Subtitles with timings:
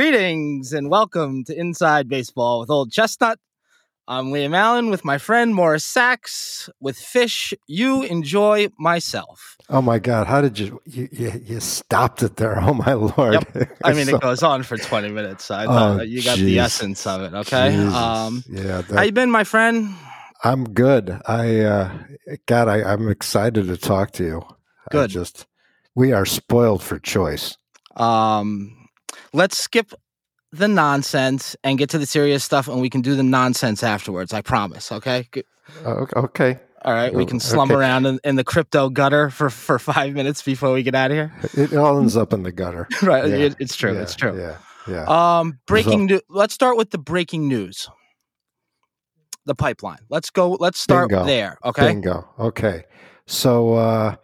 [0.00, 3.38] Greetings and welcome to Inside Baseball with Old Chestnut.
[4.08, 6.70] I'm Liam Allen with my friend Morris Sachs.
[6.80, 9.58] With Fish, you enjoy myself.
[9.68, 10.26] Oh my God!
[10.26, 12.58] How did you you, you, you stopped it there?
[12.62, 13.34] Oh my lord!
[13.54, 13.76] Yep.
[13.84, 15.44] I mean, so, it goes on for 20 minutes.
[15.44, 16.46] So I thought oh, you got geez.
[16.46, 17.34] the essence of it.
[17.34, 17.76] Okay.
[17.76, 18.80] Um, yeah.
[18.80, 19.94] That, how you been, my friend?
[20.42, 21.20] I'm good.
[21.26, 21.98] I uh,
[22.46, 24.42] God, I, I'm excited to talk to you.
[24.92, 25.04] Good.
[25.04, 25.46] I just
[25.94, 27.58] we are spoiled for choice.
[27.96, 28.79] Um,
[29.32, 29.92] let's skip
[30.52, 34.32] the nonsense and get to the serious stuff, and we can do the nonsense afterwards.
[34.32, 34.90] I promise.
[34.90, 35.28] Okay.
[35.84, 36.58] Uh, okay.
[36.82, 37.78] All right, we can slum okay.
[37.78, 41.14] around in, in, the crypto gutter for, for five minutes before we get out of
[41.14, 41.32] here.
[41.52, 42.88] It all ends up in the gutter.
[43.02, 43.36] right, yeah.
[43.36, 43.92] it, it's true.
[43.92, 44.00] Yeah.
[44.00, 44.38] It's true.
[44.38, 44.56] Yeah,
[44.88, 45.38] yeah.
[45.40, 46.22] Um, breaking news.
[46.30, 47.86] Let's start with the breaking news.
[49.44, 49.98] The pipeline.
[50.08, 50.52] Let's go.
[50.52, 51.26] Let's start bingo.
[51.26, 51.58] there.
[51.66, 51.86] Okay.
[51.86, 52.26] Bingo.
[52.38, 52.84] Okay.
[53.26, 54.16] So, uh,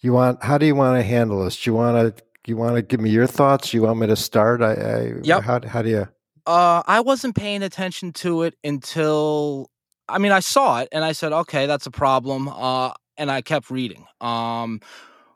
[0.00, 0.44] you want?
[0.44, 1.60] How do you want to handle this?
[1.60, 3.72] Do you want to you want to give me your thoughts?
[3.74, 4.62] You want me to start?
[4.62, 5.42] I, I yep.
[5.42, 6.08] How, how do you?
[6.46, 9.70] Uh, I wasn't paying attention to it until
[10.08, 12.48] I mean I saw it and I said, okay, that's a problem.
[12.48, 14.06] Uh, and I kept reading.
[14.20, 14.80] Um,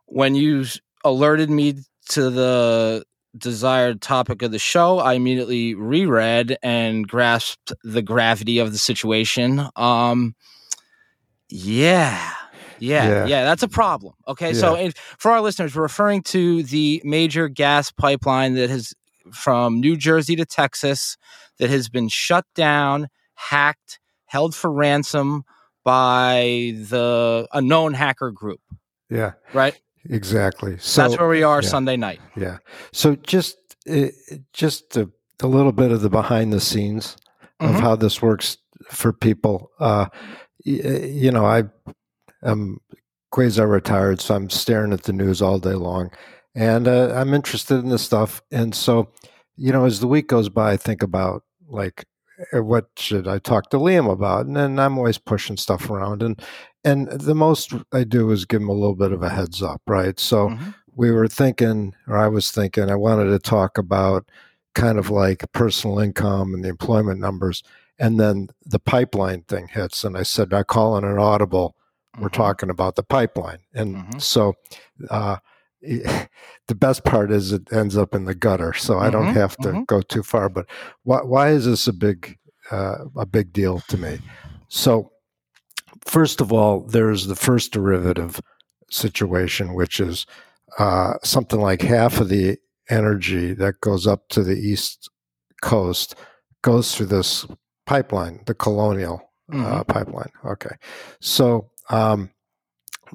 [0.06, 0.64] when you
[1.04, 1.74] alerted me
[2.10, 3.04] to the
[3.36, 9.66] desired topic of the show, I immediately reread and grasped the gravity of the situation.
[9.76, 10.34] Um,
[11.48, 12.32] yeah.
[12.82, 14.14] Yeah, yeah, yeah, that's a problem.
[14.26, 14.60] Okay, yeah.
[14.60, 18.92] so for our listeners, we're referring to the major gas pipeline that has
[19.32, 21.16] from New Jersey to Texas
[21.58, 25.44] that has been shut down, hacked, held for ransom
[25.84, 28.60] by the unknown hacker group.
[29.08, 29.34] Yeah.
[29.52, 29.80] Right?
[30.10, 30.76] Exactly.
[30.78, 31.68] So that's where we are yeah.
[31.68, 32.20] Sunday night.
[32.36, 32.58] Yeah.
[32.92, 34.08] So just uh,
[34.52, 35.08] just a,
[35.40, 37.16] a, little bit of the behind the scenes
[37.60, 37.76] mm-hmm.
[37.76, 38.58] of how this works
[38.90, 39.70] for people.
[39.78, 40.06] Uh,
[40.64, 41.64] you know, I
[42.42, 42.80] I'm
[43.30, 46.10] quasi retired, so I'm staring at the news all day long,
[46.54, 48.42] and uh, I'm interested in this stuff.
[48.50, 49.08] And so,
[49.56, 52.04] you know, as the week goes by, I think about like
[52.52, 56.22] eh, what should I talk to Liam about, and then I'm always pushing stuff around,
[56.22, 56.40] and
[56.84, 59.82] and the most I do is give him a little bit of a heads up,
[59.86, 60.18] right?
[60.18, 60.70] So mm-hmm.
[60.94, 64.28] we were thinking, or I was thinking, I wanted to talk about
[64.74, 67.62] kind of like personal income and the employment numbers.
[67.98, 71.76] And then the pipeline thing hits, and I said, I call in an audible
[72.18, 72.42] we're mm-hmm.
[72.42, 73.58] talking about the pipeline.
[73.74, 74.18] And mm-hmm.
[74.18, 74.54] so
[75.10, 75.36] uh,
[75.82, 78.72] the best part is it ends up in the gutter.
[78.72, 79.34] So I don't mm-hmm.
[79.34, 79.82] have to mm-hmm.
[79.84, 80.48] go too far.
[80.48, 80.66] But
[81.04, 82.38] why, why is this a big
[82.70, 84.18] uh, a big deal to me?
[84.68, 85.12] So
[86.04, 88.40] first of all, there's the first derivative
[88.90, 90.26] situation, which is
[90.78, 92.58] uh, something like half of the
[92.88, 95.10] energy that goes up to the east
[95.62, 96.14] coast
[96.62, 97.46] goes through this
[97.86, 99.82] pipeline, the Colonial uh, mm-hmm.
[99.92, 100.30] pipeline.
[100.44, 100.74] Okay,
[101.20, 102.30] so um,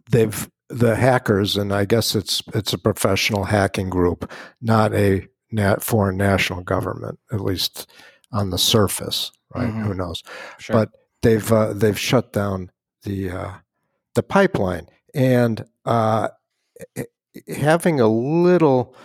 [0.09, 4.31] they've the hackers, and I guess it's it's a professional hacking group,
[4.61, 7.89] not a nat foreign national government, at least
[8.31, 9.67] on the surface, right?
[9.67, 9.83] Mm-hmm.
[9.83, 10.23] Who knows?
[10.57, 10.75] Sure.
[10.75, 10.89] But
[11.21, 12.71] they've uh, they've shut down
[13.03, 13.51] the uh,
[14.15, 16.29] the pipeline, and uh,
[17.55, 18.95] having a little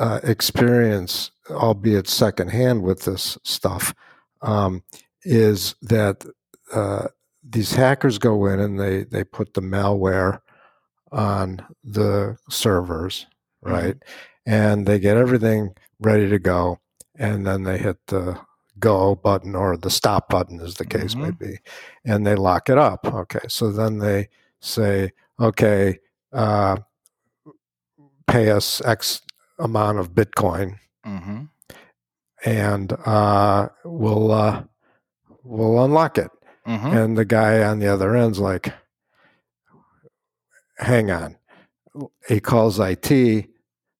[0.00, 3.94] uh, experience, albeit secondhand, with this stuff,
[4.42, 4.82] um,
[5.22, 6.24] is that
[6.72, 7.08] uh,
[7.48, 10.40] these hackers go in and they they put the malware
[11.12, 13.26] on the servers,
[13.64, 13.74] mm-hmm.
[13.74, 13.94] right?
[13.94, 14.52] Mm-hmm.
[14.52, 16.80] And they get everything ready to go,
[17.16, 18.38] and then they hit the
[18.78, 21.22] go button or the stop button, as the case mm-hmm.
[21.22, 21.58] may be,
[22.04, 23.06] and they lock it up.
[23.06, 24.28] Okay, so then they
[24.60, 25.98] say, okay,
[26.32, 26.76] uh,
[28.26, 29.22] pay us X
[29.58, 31.44] amount of Bitcoin, mm-hmm.
[32.44, 34.64] and uh, we'll uh,
[35.42, 36.30] we'll unlock it.
[36.66, 36.96] Mm-hmm.
[36.96, 38.72] And the guy on the other end's like,
[40.78, 41.36] hang on.
[42.28, 43.10] He calls IT.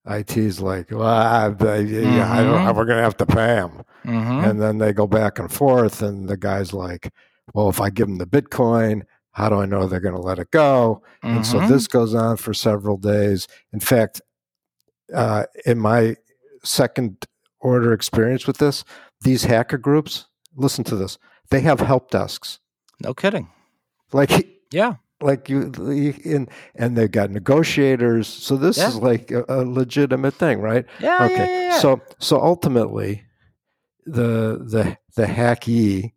[0.06, 2.20] IT's like, well, I, I, mm-hmm.
[2.20, 2.76] I don't, mm-hmm.
[2.76, 3.82] we're going to have to pay him.
[4.05, 4.44] Mm-hmm.
[4.44, 6.02] And then they go back and forth.
[6.02, 7.11] And the guy's like,
[7.55, 9.02] well, if I give them the Bitcoin,
[9.32, 11.02] how do I know they're going to let it go?
[11.22, 11.72] And so mm-hmm.
[11.72, 13.49] this goes on for several days.
[13.72, 14.20] In fact,
[15.12, 16.16] uh, in my
[16.62, 17.26] second
[17.61, 18.84] order experience with this,
[19.22, 21.19] these hacker groups, listen to this,
[21.55, 22.59] they have help desks.
[23.01, 23.49] No kidding.
[24.12, 25.73] Like yeah, like you
[26.25, 28.27] and and they've got negotiators.
[28.27, 28.89] So this yeah.
[28.89, 30.85] is like a, a, legitimate thing, right?
[31.01, 31.25] Yeah.
[31.27, 31.37] Okay.
[31.37, 33.25] Yeah, yeah, so so ultimately,
[34.05, 36.12] the the the hacky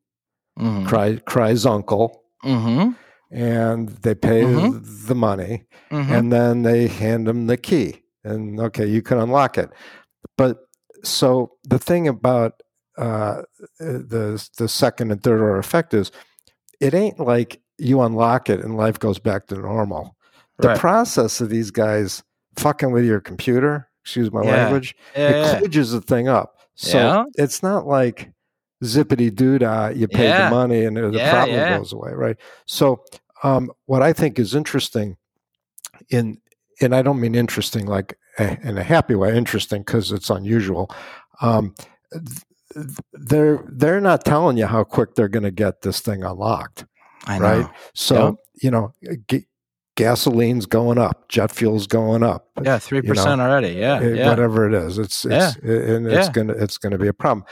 [0.60, 0.86] mm-hmm.
[0.86, 2.24] cry, cries uncle.
[2.44, 2.92] Mm-hmm.
[3.30, 5.08] And they pay mm-hmm.
[5.08, 6.14] the money, mm-hmm.
[6.14, 9.70] and then they hand them the key, and okay, you can unlock it.
[10.38, 10.60] But
[11.04, 12.64] so the thing about
[12.98, 13.44] uh,
[13.80, 16.12] the the second and third order effect is
[16.80, 20.16] it ain't like you unlock it and life goes back to normal.
[20.60, 20.80] The right.
[20.80, 22.24] process of these guys
[22.58, 24.52] fucking with your computer, excuse my yeah.
[24.52, 25.60] language, yeah, it yeah.
[25.60, 26.58] kludges the thing up.
[26.76, 28.32] So it's not like
[28.84, 32.38] zippity doo dah, you pay the money and the Yeah, problem goes away, right?
[32.66, 33.04] So
[33.44, 35.18] um, what I think is interesting
[36.10, 36.40] in
[36.80, 40.92] and I don't mean interesting like a- in a happy way, interesting because it's unusual.
[41.42, 41.74] Um,
[43.14, 46.86] they're they're not telling you how quick they're going to get this thing unlocked.
[47.26, 47.62] I Right.
[47.62, 47.72] know.
[47.94, 48.94] So you know,
[49.30, 49.48] g-
[49.96, 52.48] gasoline's going up, jet fuel's going up.
[52.64, 53.74] Yeah, three percent already.
[53.74, 54.30] Yeah, eh, yeah.
[54.30, 54.98] whatever it is.
[54.98, 56.32] It's it's and it's Yeah.
[56.32, 57.46] gonna it's gonna be a problem.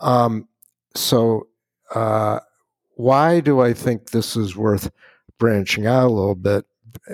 [0.00, 0.48] Um,
[0.94, 1.46] so
[1.94, 2.40] uh,
[2.96, 4.90] why do I think this is worth
[5.38, 6.64] branching out a little bit?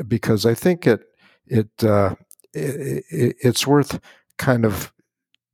[0.06, 1.00] Because I think it
[1.47, 2.14] it, uh,
[2.55, 4.00] it, it it's worth
[4.38, 4.93] kind of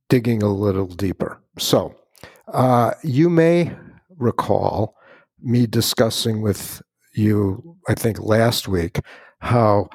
[0.09, 1.39] digging a little deeper.
[1.57, 1.95] So
[2.47, 3.71] uh, you may
[4.17, 4.95] recall
[5.41, 6.81] me discussing with
[7.13, 8.99] you, I think last week,
[9.39, 9.89] how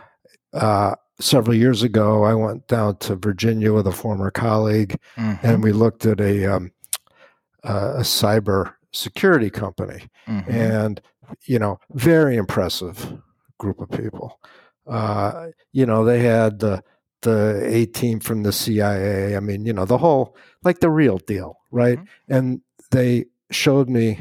[0.52, 5.62] uh, several years ago I went down to Virginia with a former colleague, Mhm, and
[5.62, 6.72] we looked at a um,
[7.64, 10.48] uh, a cyber security company, mhm.
[10.50, 11.00] and
[11.44, 13.18] you know, very impressive
[13.58, 14.40] group of people.
[14.86, 16.82] Uh, you know, they had the
[17.22, 19.36] the A team from the CIA.
[19.36, 21.98] I mean, you know, the whole like the real deal, right?
[21.98, 22.08] Mhm.
[22.28, 24.18] And they showed me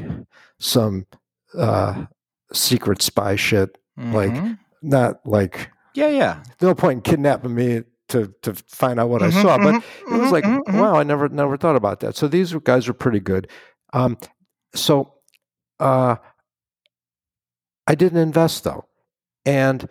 [0.58, 1.06] some
[1.56, 2.06] uh,
[2.52, 3.76] secret spy shit.
[3.96, 4.58] like, Mhm.
[4.82, 6.42] Not like yeah, yeah.
[6.62, 9.82] no point in kidnapping me to to find out what I Mhm, saw, but mhm,
[10.10, 10.78] it was mhm, like, mhm, mhm.
[10.80, 12.16] wow, I never never thought about that.
[12.16, 13.48] So these guys are pretty good.
[13.92, 14.16] Um,
[14.74, 15.12] so
[15.80, 16.16] uh,
[17.86, 18.86] I didn't invest though,
[19.44, 19.88] and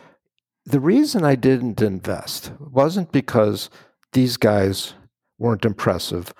[0.65, 3.69] the reason I didn't invest wasn't because
[4.13, 4.93] these guys
[5.37, 6.33] weren't impressive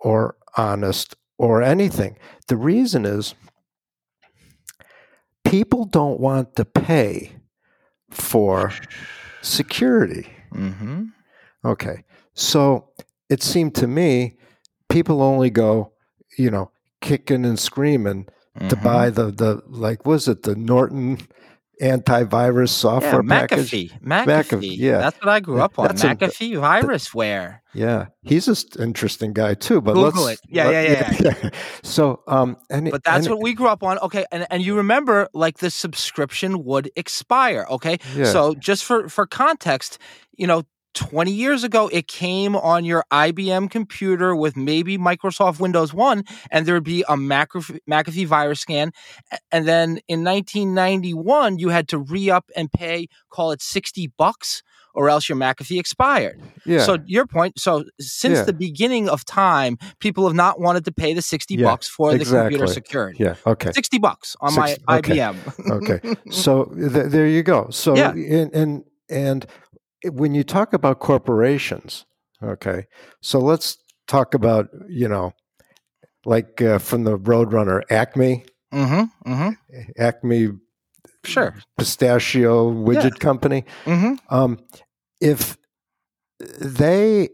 [0.00, 2.16] or honest or anything.
[2.48, 3.34] The reason is
[5.44, 7.32] people don't want to pay
[8.10, 8.72] for
[9.40, 10.28] security.
[10.54, 11.04] Mm-hmm.
[11.64, 12.04] Okay.
[12.34, 12.90] So
[13.28, 14.36] it seemed to me
[14.88, 15.92] people only go,
[16.38, 16.70] you know,
[17.00, 18.84] kicking and screaming to Mm-hmm.
[18.84, 21.16] buy the the like was it the Norton
[21.82, 23.70] antivirus software yeah, software package?
[23.72, 24.00] McAfee.
[24.00, 24.24] McAfee.
[24.26, 24.98] McAfee, yeah.
[24.98, 25.88] That's what I grew up on.
[25.88, 27.60] That's a- McAfee virusware.
[27.74, 29.80] Yeah, he's an interesting guy too.
[29.80, 30.48] But Google let's, it.
[30.50, 31.50] Yeah, yeah, yeah.
[31.82, 33.98] So, um, and But that's and, what we grew up on.
[33.98, 37.66] Okay, and, and you remember like the subscription would expire.
[37.70, 38.24] Okay, Yeah.
[38.24, 39.98] so just for for context,
[40.36, 40.62] you know.
[40.94, 46.66] 20 years ago, it came on your IBM computer with maybe Microsoft Windows 1, and
[46.66, 48.92] there would be a McAfee, McAfee virus scan.
[49.50, 54.62] And then in 1991, you had to re up and pay, call it 60 bucks,
[54.94, 56.38] or else your McAfee expired.
[56.66, 57.58] yeah, So your point.
[57.58, 58.44] So since Yeah.
[58.44, 62.12] the beginning of time, people have not wanted to pay the sixty Yeah, bucks for
[62.14, 63.16] the computer security.
[63.24, 65.16] yeah, okay, Sixty bucks on Six- my okay.
[65.16, 65.36] IBM.
[65.70, 66.14] okay.
[66.30, 67.68] So th- there you go.
[67.70, 68.10] So Yeah.
[68.10, 69.46] and and and
[70.10, 72.04] when you talk about corporations,
[72.42, 72.86] okay.
[73.20, 75.32] So let's talk about you know,
[76.24, 79.32] like uh, from the Roadrunner, Acme, mm-hmm.
[79.32, 79.80] Mm-hmm.
[79.98, 80.48] Acme
[81.24, 81.54] Sure.
[81.78, 83.64] pistachio widget company.
[83.84, 84.34] Mm-hmm.
[84.34, 84.58] Um,
[85.20, 85.56] if
[86.60, 87.28] they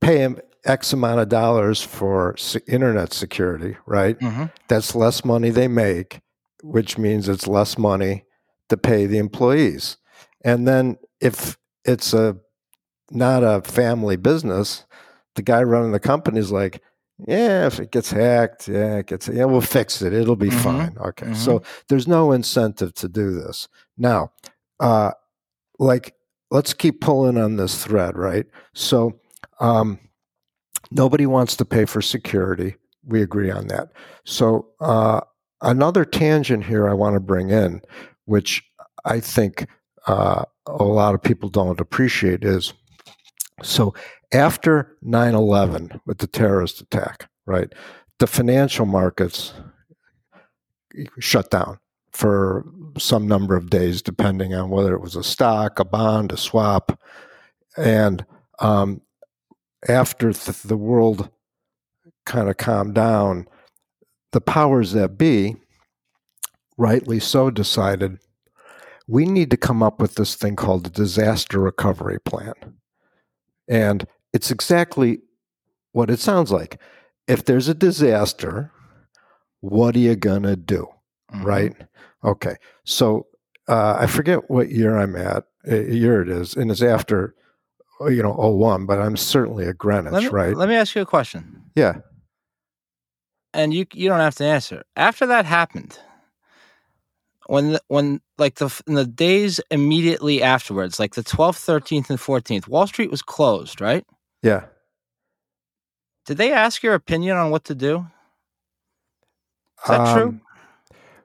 [0.00, 2.36] pay him X amount of dollars for
[2.66, 4.18] internet security, right?
[4.18, 4.46] Mm-hmm.
[4.68, 6.20] That's less money they make,
[6.62, 8.24] which means it's less money
[8.68, 9.96] to pay the employees.
[10.44, 12.36] And then if it's a
[13.10, 14.84] not a family business,
[15.34, 16.82] the guy running the company is like,
[17.26, 20.12] yeah, if it gets hacked, yeah, it gets, yeah, we'll fix it.
[20.12, 20.62] It'll be Mhm.
[20.62, 20.96] fine.
[20.98, 21.26] Okay.
[21.26, 21.36] Mhm.
[21.36, 23.68] So there's no incentive to do this.
[23.98, 24.32] Now,
[24.78, 25.10] uh,
[25.78, 26.14] like,
[26.50, 28.46] let's keep pulling on this thread, right?
[28.74, 29.18] So,
[29.60, 29.98] um,
[30.90, 32.76] nobody wants to pay for security.
[33.04, 33.92] We agree on that.
[34.24, 35.20] So, uh,
[35.62, 37.82] another tangent here I want to bring in,
[38.24, 38.62] which
[39.04, 39.66] I think
[40.06, 42.72] uh, a lot of people don't appreciate, is
[43.62, 43.94] so
[44.32, 47.72] after 9 11 with the terrorist attack, right,
[48.18, 49.52] the financial markets
[51.18, 51.78] shut down
[52.12, 52.64] for
[52.98, 57.00] some number of days, depending on whether it was a stock, a bond, a swap.
[57.76, 58.24] And
[58.58, 59.00] um,
[59.88, 61.30] after th- the world
[62.26, 63.46] kind of calmed down,
[64.32, 65.56] the powers that be,
[66.76, 68.18] rightly so, decided
[69.10, 72.54] we need to come up with this thing called the disaster recovery plan.
[73.68, 75.18] And it's exactly
[75.90, 76.80] what it sounds like.
[77.26, 78.70] If there's a disaster,
[79.60, 80.86] what are you going to do?
[81.32, 81.44] Mm-hmm.
[81.44, 81.76] Right?
[82.22, 82.54] Okay.
[82.84, 83.26] So
[83.66, 87.34] uh, I forget what year I'm at, uh, year it is, and it's after,
[88.00, 90.56] uh, you know, 01, but I'm certainly at Greenwich, Let me, right?
[90.56, 91.98] let me ask you a question, yeah.
[93.52, 94.82] and you you don't have to answer.
[94.96, 95.98] After that happened,
[97.50, 102.20] when the, when like the in the days immediately afterwards, like the twelfth, thirteenth, and
[102.20, 104.06] fourteenth, Wall Street was closed, right?
[104.40, 104.66] Yeah.
[106.26, 108.06] Did they ask your opinion on what to do?
[109.82, 110.28] Is that true?
[110.28, 110.40] Um,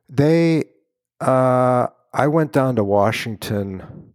[0.09, 0.63] They,
[1.21, 4.13] uh, I went down to Washington.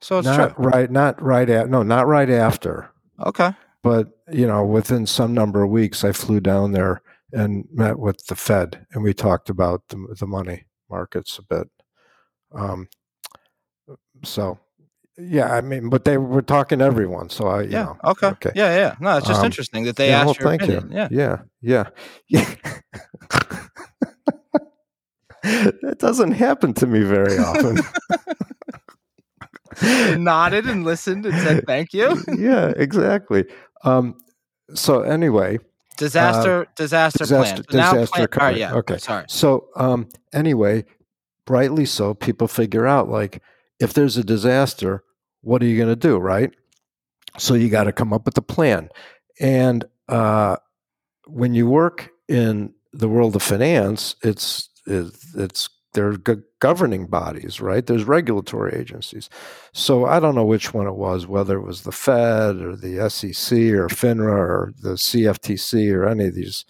[0.00, 0.64] So it's not true.
[0.64, 3.52] right, not right at no, not right after, Okay.
[3.82, 8.26] but you know, within some number of weeks, I flew down there and met with
[8.28, 11.68] the Fed, and we talked about the, the money markets a bit.
[12.52, 12.88] Um,
[14.22, 14.58] so,
[15.18, 17.82] yeah, I mean, but they were talking to everyone, so I, Yeah.
[17.84, 18.26] know, okay.
[18.28, 18.50] okay.
[18.54, 18.74] Yeah.
[18.76, 18.94] Yeah.
[19.00, 20.78] No, it's just Um, interesting that they yeah, asked well, your thank you.
[20.78, 20.96] opinion.
[20.96, 21.08] Yeah.
[21.10, 21.84] yeah, yeah,
[22.28, 22.54] yeah.
[25.82, 27.78] that doesn't happen to me very often.
[30.22, 32.16] Nodded and listened and said thank you.
[32.38, 33.44] yeah, exactly.
[33.82, 34.16] Um,
[34.74, 35.58] so anyway,
[35.96, 36.66] Disaster.
[36.76, 37.18] disaster.
[37.18, 37.64] disaster- plan.
[37.68, 38.46] Disaster plan- recovery.
[38.48, 38.56] right.
[38.56, 38.74] Yeah.
[38.74, 38.98] Okay.
[38.98, 39.24] Sorry.
[39.28, 40.84] so um, anyway,
[41.48, 43.42] rightly so, people figure out like
[43.80, 45.04] if there's a disaster,
[45.42, 46.50] what are you going to do, right?
[47.38, 48.88] So you got to come up with a plan.
[49.40, 50.56] And uh,
[51.26, 57.06] when you work in the world of finance, it's it's, it's there are go- governing
[57.06, 57.86] bodies, right?
[57.86, 59.30] There's regulatory agencies.
[59.72, 63.08] So I don't know which one it was, whether it was the Fed or the
[63.08, 66.64] SEC or FINRA or the CFTC or any of these.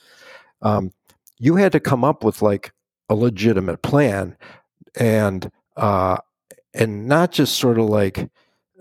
[0.62, 0.92] Um,
[1.38, 2.72] you had to come up with like
[3.08, 4.36] a legitimate plan,
[4.94, 6.18] and uh,
[6.72, 8.30] and not just sort of like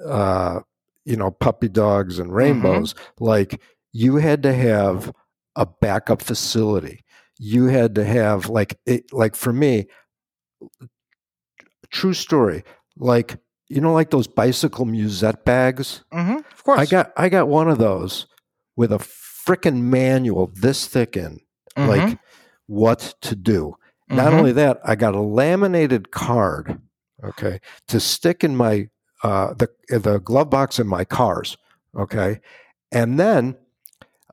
[0.06, 0.60] uh,
[1.06, 2.96] you know puppy dogs and rainbows.
[3.20, 3.60] Like
[3.92, 5.12] you had to have
[5.56, 7.04] a backup facility.
[7.40, 9.88] You had to have like it, like for me,
[11.90, 12.64] true story.
[12.98, 13.38] Like
[13.70, 16.04] you know, like those bicycle musette bags.
[16.14, 16.38] Mm-hmm.
[16.52, 16.80] Of course.
[16.80, 18.28] I got I got one of those
[18.76, 21.40] with a frickin' manual this thick in,
[21.78, 21.88] Mhm.
[21.88, 22.20] like
[22.68, 23.76] what to do.
[24.10, 24.38] Not Mhm.
[24.38, 26.80] only that, I got a laminated card,
[27.24, 28.90] okay, to stick in my
[29.24, 31.58] uh, the the glove box in my cars,
[31.98, 32.42] okay,
[32.92, 33.58] and then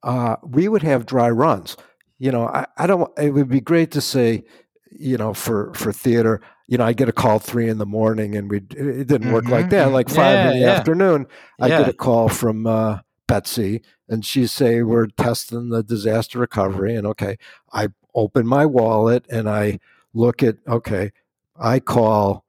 [0.03, 1.77] uh, we would have dry runs.
[2.19, 3.11] You know, I, I don't.
[3.19, 4.45] It would be great to say,
[4.91, 8.37] you know, for for theater, you know, I get a call three in the morning,
[8.37, 9.87] and we it didn't work like Mhm, that.
[9.87, 9.93] mhm.
[9.93, 10.79] Like five Yeah, in the yeah.
[10.79, 11.27] afternoon,
[11.61, 11.79] I Yeah.
[11.79, 17.07] get a call from uh, Betsy, and she say we're testing the disaster recovery, and
[17.07, 17.37] okay,
[17.73, 19.79] I open my wallet and I
[20.15, 21.13] look at okay,
[21.57, 22.45] I call,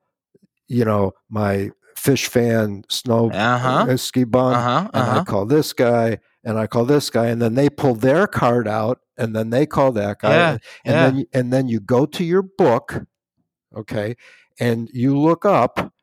[0.68, 3.88] you know, my fish fan snow Uh-huh.
[3.88, 4.90] uh, ski bum, Uh-huh.
[4.94, 5.24] and I Uh-huh.
[5.24, 9.00] call this guy and I call this guy, and then they pull their card out,
[9.18, 11.06] and then they call that guy, Yeah, and yeah.
[11.06, 13.04] then you, and then you go to your book,
[13.76, 14.16] okay,
[14.60, 15.94] and you look up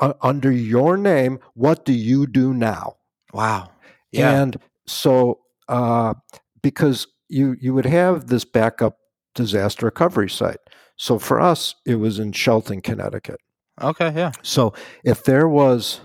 [0.00, 2.96] uh, under your name, what do you do now?
[3.32, 3.70] Wow.
[4.12, 4.40] Yeah.
[4.42, 6.14] And so, uh,
[6.62, 8.98] because you you would have this backup
[9.34, 10.58] disaster recovery site.
[10.96, 13.40] So for us, it was in Shelton, Connecticut.
[13.80, 14.12] okay.
[14.16, 14.32] Yeah.
[14.42, 14.72] So
[15.04, 16.00] if there was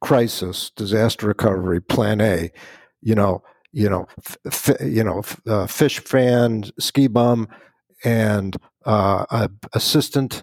[0.00, 2.50] crisis, disaster recovery, Plan A,
[3.04, 3.42] you know,
[3.72, 7.46] you know, f- f- you know, f- uh, fish fan, ski bum,
[8.04, 8.56] and
[8.86, 10.42] uh, a assistant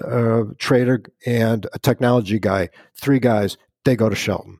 [0.00, 2.68] uh, trader and a technology guy,
[3.00, 4.58] three guys, they go to Shelton.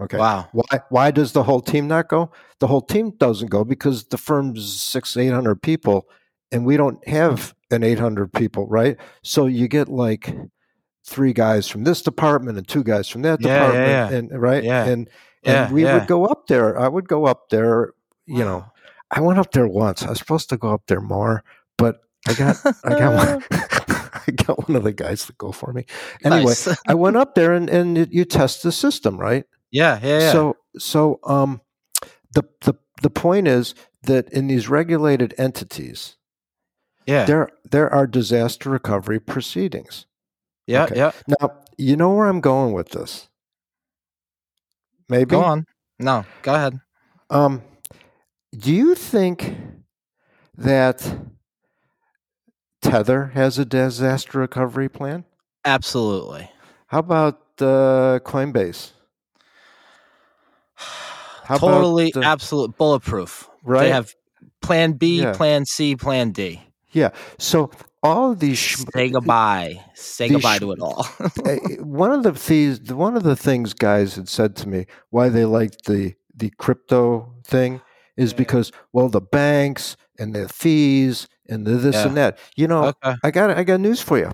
[0.00, 0.16] Okay.
[0.16, 0.48] Wow.
[0.52, 0.80] Why?
[0.90, 2.30] Why does the whole team not go?
[2.60, 6.06] The whole team doesn't go because the firm's six, eight hundred people,
[6.52, 8.96] and we don't have an eight hundred people, right?
[9.22, 10.34] So you get like
[11.08, 14.62] three guys from this department and two guys from that Yeah, yeah, department, and right,
[14.62, 14.84] Yeah.
[14.84, 15.10] and
[15.42, 15.64] Yeah.
[15.64, 15.94] and we yeah.
[15.98, 16.78] would go up there.
[16.78, 17.92] I would go up there.
[18.26, 18.66] You know,
[19.10, 20.02] I went up there once.
[20.02, 21.42] I was supposed to go up there more,
[21.78, 23.44] but I got I got one.
[24.28, 25.86] I got one of the guys to go for me.
[26.22, 26.68] Anyway, Nice.
[26.86, 29.44] I went up there and and it, you test the system, right?
[29.70, 29.98] yeah.
[30.02, 30.18] Yeah.
[30.20, 30.32] Yeah.
[30.32, 31.60] So so um
[32.32, 36.16] the the the point is that in these regulated entities,
[37.06, 37.24] yeah.
[37.24, 40.04] there there are disaster recovery proceedings.
[40.68, 40.84] Yeah.
[40.84, 40.96] okay.
[40.96, 41.12] Yeah.
[41.26, 43.28] Now, you know where I'm going with this.
[45.08, 45.64] Maybe Go on.
[45.98, 46.24] No.
[46.42, 46.80] Go ahead.
[47.30, 47.62] Um,
[48.56, 49.56] do you think
[50.56, 51.18] that
[52.82, 55.24] Tether has a disaster recovery plan?
[55.64, 56.50] Absolutely.
[56.86, 58.92] How about uh, Coinbase?
[60.76, 62.12] How about, totally.
[62.14, 63.48] uh, absolute bulletproof.
[63.64, 63.84] Right.
[63.84, 64.14] They have
[64.60, 65.32] Plan B, Yeah.
[65.32, 66.62] Plan C, Plan D.
[66.92, 67.10] yeah.
[67.38, 67.70] So
[68.02, 69.82] all these sh- Say goodbye.
[69.94, 71.06] Say goodbye sh- to it all.
[71.20, 75.28] uh, one of the fees, one of the things guys had said to me why
[75.28, 77.80] they liked the the crypto thing
[78.16, 82.06] is because well the banks and the fees and the this Yeah.
[82.06, 82.38] and that.
[82.56, 83.14] You know, okay.
[83.24, 84.30] I got I got news for you.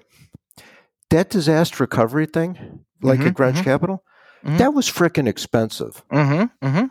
[1.11, 3.65] That disaster recovery thing, like Mhm, at Greenwich mhm.
[3.65, 4.05] Capital,
[4.45, 4.59] Mhm.
[4.59, 6.03] that was freaking expensive.
[6.13, 6.67] Mm-hmm.
[6.67, 6.85] Mm-hmm.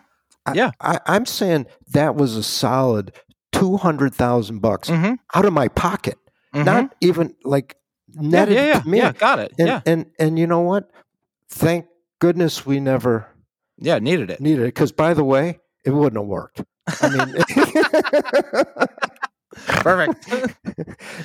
[0.46, 0.72] I, Yeah.
[0.80, 3.12] I, I'm saying that was a solid
[3.54, 5.14] two hundred thousand bucks Mm-hmm.
[5.34, 6.18] out of my pocket,
[6.54, 7.78] not even like
[8.16, 8.98] netted yeah, yeah, to me.
[8.98, 9.12] yeah.
[9.14, 9.54] Got it.
[9.58, 9.82] And, yeah.
[9.86, 10.90] and and you know what?
[11.50, 11.86] Thank
[12.20, 13.28] goodness we never
[13.78, 14.00] Yeah.
[14.00, 14.42] Needed it.
[14.42, 16.62] needed it because by the way, it wouldn't have worked.
[17.02, 17.36] I mean,
[19.68, 20.28] Perfect.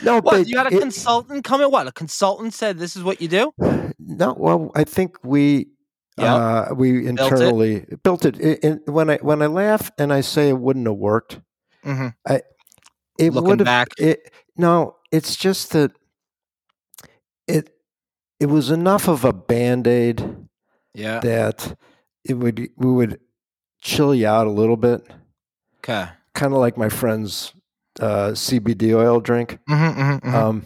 [0.04, 0.24] no, what?
[0.24, 1.70] but You had a it- consultant come in?
[1.70, 1.86] What?
[1.86, 3.52] A consultant said this is what you do?
[3.98, 5.68] No, well, I think we
[6.18, 6.34] Yeah.
[6.34, 7.08] uh, we it?
[7.08, 8.38] internally built it.
[8.38, 11.40] It- it- When I when I laugh and I say it wouldn't have worked,
[11.88, 12.34] Mm-hmm.
[13.18, 13.66] it Looking would have.
[13.66, 13.88] back.
[13.98, 15.92] It, no, it's just that
[17.46, 17.70] it
[18.40, 20.24] it was enough of a band aid
[20.94, 21.20] Yeah.
[21.20, 21.76] that
[22.24, 23.20] it would we would
[23.80, 25.06] chill you out a little bit,
[25.78, 26.08] Okay.
[26.34, 27.52] kind of like my friend's
[28.00, 29.58] uh, CBD oil drink.
[29.68, 30.62] Mm-hmm, mm-hmm, um,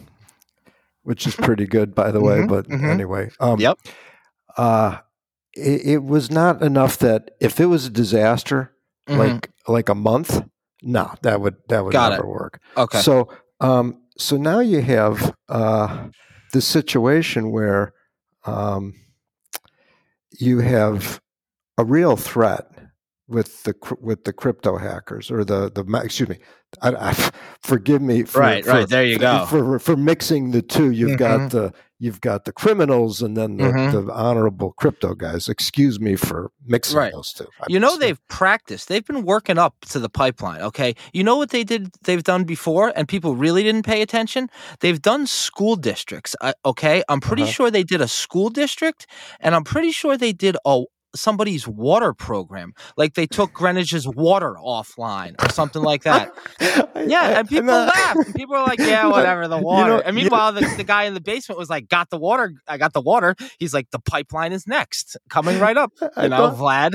[1.03, 2.39] which is pretty good, by the way.
[2.41, 2.89] Mhm, But mhm.
[2.89, 3.77] anyway, um, Yep.
[4.57, 4.97] Uh,
[5.55, 8.69] it, it was not enough that if it was a disaster,
[9.09, 9.19] Mm-hmm.
[9.19, 10.41] like like a month,
[10.83, 12.59] no, that would that would Got never work.
[12.77, 12.99] okay.
[12.99, 16.07] So, um, so now you have uh,
[16.51, 17.93] the situation where
[18.45, 18.93] um,
[20.39, 21.21] you have
[21.77, 22.67] a real threat
[23.27, 26.39] with the cr- with the crypto hackers or the the excuse me,
[26.81, 28.23] I, I, forgive me.
[28.23, 29.45] For, Right, for- right, there you go.
[29.45, 31.17] For for mixing the two, you've Mhm.
[31.17, 34.05] got the you've got the criminals and then the, Mhm.
[34.07, 35.47] the honorable crypto guys.
[35.47, 37.13] Excuse me for mixing Right.
[37.13, 37.47] those two.
[37.61, 38.89] I You know they've practiced.
[38.89, 40.61] They've been working up to the pipeline.
[40.61, 40.95] Okay.
[41.13, 41.91] You know what they did?
[42.03, 44.49] They've done before, and people really didn't pay attention.
[44.81, 46.35] They've done school districts.
[46.41, 47.03] uh, Okay.
[47.07, 47.51] I'm pretty Uh-huh.
[47.51, 49.07] sure they did a school district,
[49.39, 50.83] and I'm pretty sure they did a
[51.15, 52.73] somebody's water program.
[52.97, 56.33] Like they took Greenwich's water offline or something like that.
[57.07, 58.15] Yeah, and people laugh.
[58.15, 60.83] And people are like, "Yeah, whatever, the You water." know- and you- meanwhile, the, the
[60.83, 62.53] guy in the basement was like, "Got the water.
[62.67, 66.29] I got the water." He's like, "The pipeline is next, coming right up." I You
[66.29, 66.93] know, thought- Vlad.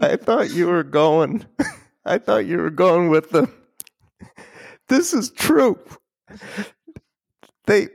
[0.00, 1.44] I thought you were going.
[2.04, 3.50] I thought you were going with the.
[4.88, 5.78] This is true.
[7.66, 7.88] They,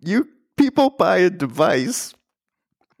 [0.00, 2.14] you people buy a device.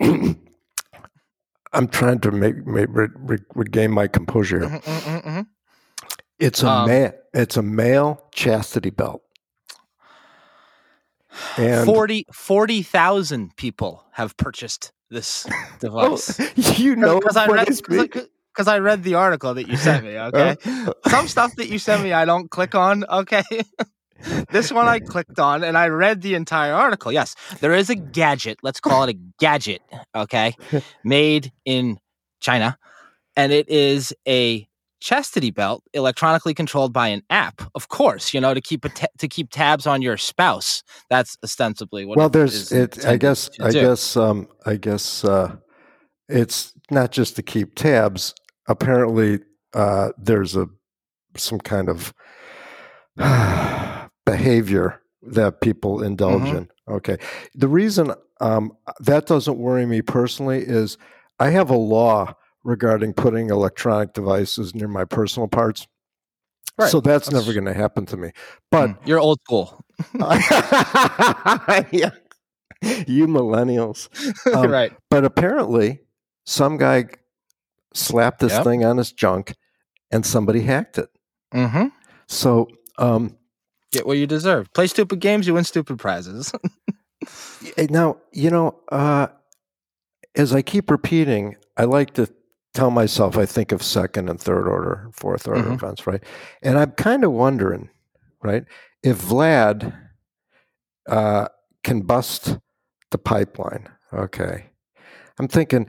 [1.72, 4.60] I'm trying to make, make re, re, regain my composure.
[4.60, 4.68] here.
[4.80, 5.46] Mhm, mhm, mhm.
[6.38, 9.22] It's a Um, ma- It's a male chastity belt.
[11.58, 15.46] And 40 40,000 people have purchased this
[15.94, 16.40] Oh, device.
[16.78, 17.68] you know Because I read
[18.52, 20.16] because I read the article that you sent me.
[20.18, 20.56] Okay,
[21.06, 23.04] some stuff that you sent me I don't click on.
[23.04, 23.42] Okay,
[24.50, 27.12] this one I clicked on and I read the entire article.
[27.12, 28.58] Yes, there is a gadget.
[28.62, 29.82] Let's call it a gadget.
[30.14, 30.54] Okay,
[31.04, 31.98] made in
[32.40, 32.78] China,
[33.36, 34.66] and it is a
[35.00, 39.26] chastity belt electronically controlled by an app of course you know to keep a to
[39.26, 43.48] keep tabs on your spouse that's ostensibly what well it there's is it i guess
[43.60, 43.80] i do.
[43.80, 45.56] guess um i guess uh
[46.28, 48.34] it's not just to keep tabs
[48.68, 49.38] apparently
[49.72, 50.66] uh there's a
[51.36, 52.12] some kind of
[54.30, 56.56] behavior that people indulge Mhm.
[56.58, 57.16] in okay
[57.54, 60.96] the reason um that doesn't worry me personally is
[61.38, 62.32] i have a law
[62.64, 65.86] regarding putting electronic devices near my personal parts
[66.78, 66.90] Right.
[66.90, 68.30] so that's, That's- never going to happen to me
[68.70, 69.84] but Mm, you're old school
[71.92, 72.10] yeah.
[73.06, 74.08] You millennials.
[74.54, 76.00] Um, right But apparently,
[76.46, 77.04] some guy
[77.92, 78.64] slapped this Yep.
[78.64, 79.52] thing on his junk
[80.10, 81.10] and somebody hacked it.
[81.54, 81.88] mm-hmm.
[82.26, 83.36] So, um,
[83.92, 84.72] Get what you deserve.
[84.72, 86.52] Play stupid games, you win stupid prizes.
[87.90, 89.28] now, you know, uh,
[90.36, 92.28] as I keep repeating, I like to
[92.72, 95.74] tell myself I think of second and third order, fourth order Mhm.
[95.74, 96.22] events, right?
[96.62, 97.90] And I'm kind of wondering,
[98.42, 98.64] right,
[99.02, 99.92] if Vlad
[101.08, 101.48] uh,
[101.82, 102.58] can bust
[103.10, 104.66] the pipeline, okay?
[105.38, 105.86] I'm thinking,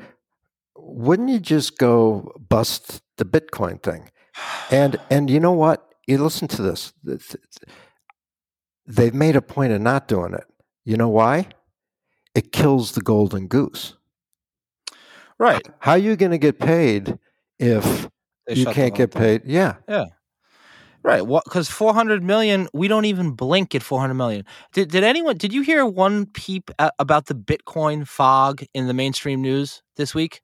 [0.75, 4.09] wouldn't you just go bust the Bitcoin thing?
[4.71, 5.87] And and you know what?
[6.07, 6.93] You listen to this.
[8.88, 10.44] Th- th- They've made a point of not doing it.
[10.86, 11.48] You know why?
[12.36, 13.96] It kills the golden goose.
[15.38, 15.65] right.
[15.80, 17.17] How are you going to get paid
[17.60, 18.08] if
[18.48, 19.44] They you can't get paid?
[19.46, 19.76] Yeah.
[19.88, 20.06] Yeah.
[21.04, 21.26] Right.
[21.26, 21.44] What?
[21.46, 24.46] Because 400 million, we don't even blink at 400 million.
[24.72, 29.41] Did, did anyone, did you hear one peep about the Bitcoin fog in the mainstream
[29.41, 30.41] news this week?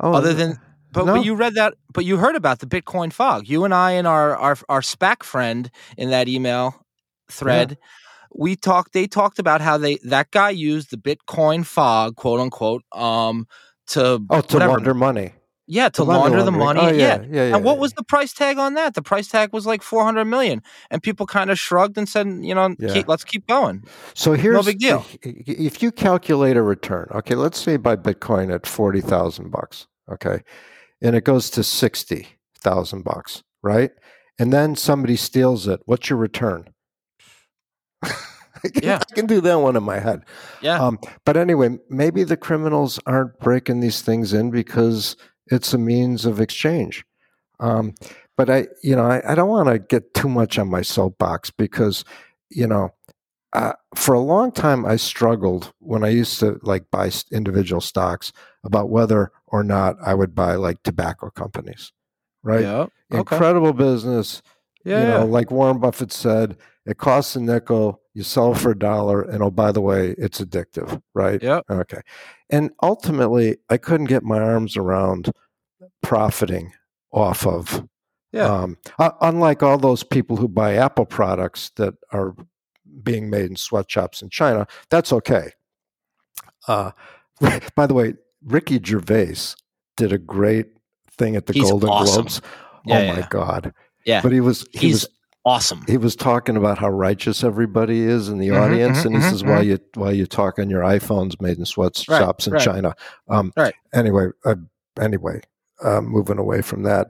[0.00, 0.58] Oh, Other than,
[0.92, 1.16] but, no.
[1.16, 3.48] but you read that, but you heard about the Bitcoin fog.
[3.48, 6.85] You and I and our, our, our SPAC friend in that email
[7.30, 7.78] thread,
[8.34, 12.82] we talked, they talked about how they, that guy used the Bitcoin fog, quote unquote,
[12.92, 13.46] um,
[13.88, 14.72] to, oh, to whatever.
[14.72, 15.32] launder money.
[15.68, 16.80] yeah, to To launder launder the money.
[16.80, 16.92] Oh, yeah.
[16.92, 17.54] yeah, yeah, yeah.
[17.56, 17.80] And what yeah.
[17.80, 18.94] was the price tag on that?
[18.94, 20.62] The price tag was like 400 million.
[20.90, 22.92] And people kind of shrugged and said, you know, Yeah.
[22.92, 23.84] keep, let's keep going.
[24.14, 25.04] So here's no big deal.
[25.22, 30.42] If, you calculate a return, okay, let's say buy Bitcoin at forty thousand bucks, okay,
[31.00, 33.92] and it goes to sixty thousand bucks, right?
[34.38, 35.80] And then somebody steals it.
[35.86, 36.68] What's your return?
[38.64, 38.98] I can, Yeah.
[39.00, 40.22] I can do that one in my head.
[40.60, 40.78] Yeah.
[40.82, 46.26] Um, but anyway, maybe the criminals aren't breaking these things in because it's a means
[46.26, 47.04] of exchange.
[47.60, 47.94] Um,
[48.36, 51.50] but I, you know, I, I don't want to get too much on my soapbox
[51.50, 52.04] because,
[52.50, 52.90] you know,
[53.52, 58.32] uh, for a long time I struggled when I used to like buy individual stocks
[58.64, 61.92] about whether or not I would buy like tobacco companies,
[62.42, 62.62] right?
[62.62, 62.86] Yeah.
[63.12, 63.18] Okay.
[63.18, 64.42] Incredible business.
[64.86, 65.00] Yeah.
[65.00, 65.24] you know, yeah.
[65.24, 69.50] like Warren Buffett said, it costs a nickel, you sell for a dollar, and oh,
[69.50, 71.42] by the way, it's addictive, right?
[71.42, 71.60] Yeah.
[71.68, 72.00] Okay.
[72.50, 75.32] And ultimately, I couldn't get my arms around
[76.02, 76.72] profiting
[77.10, 77.86] off of.
[78.32, 78.46] Yeah.
[78.46, 78.78] Um,
[79.20, 82.36] unlike all those people who buy Apple products that are
[83.02, 85.50] being made in sweatshops in China, that's okay.
[86.68, 86.92] Uh,
[87.74, 89.56] by the way, Ricky Gervais
[89.96, 90.68] did a great
[91.18, 92.22] thing at the He's Golden awesome.
[92.22, 92.42] Globes.
[92.84, 93.26] Yeah, oh my yeah.
[93.30, 93.74] God!
[94.06, 94.22] Yeah.
[94.22, 95.08] But he was he He's was
[95.44, 95.84] awesome.
[95.86, 99.20] he was talking about how righteous everybody is in the Mhm, audience, mhm, and he
[99.20, 102.62] mhm, says, "While you while you talk on your iPhones made in sweatshops in right.
[102.62, 102.94] China."
[103.28, 103.74] Um, Right.
[103.92, 104.54] Anyway, uh,
[105.00, 105.42] anyway,
[105.82, 107.08] uh, moving away from that.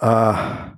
[0.00, 0.70] Uh,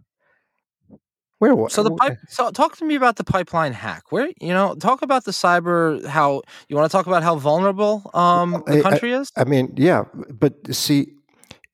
[1.38, 2.18] where was So the pipe.
[2.28, 4.10] So talk to me about the pipeline hack.
[4.10, 6.04] Where you know, talk about the cyber.
[6.06, 9.30] How you want to talk about how vulnerable um, Well, I- the I- country is?
[9.36, 11.12] I mean, yeah, but see,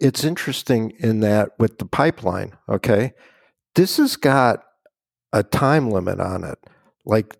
[0.00, 3.12] it's interesting in that with the pipeline, okay,
[3.74, 4.64] this has got
[5.32, 6.58] a time limit on it.
[7.04, 7.36] Like,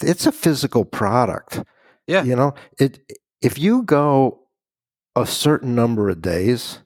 [0.00, 1.62] it's a physical product.
[2.06, 2.24] Yeah.
[2.24, 3.00] You know, it
[3.40, 4.40] if you go
[5.16, 6.80] a certain number of days,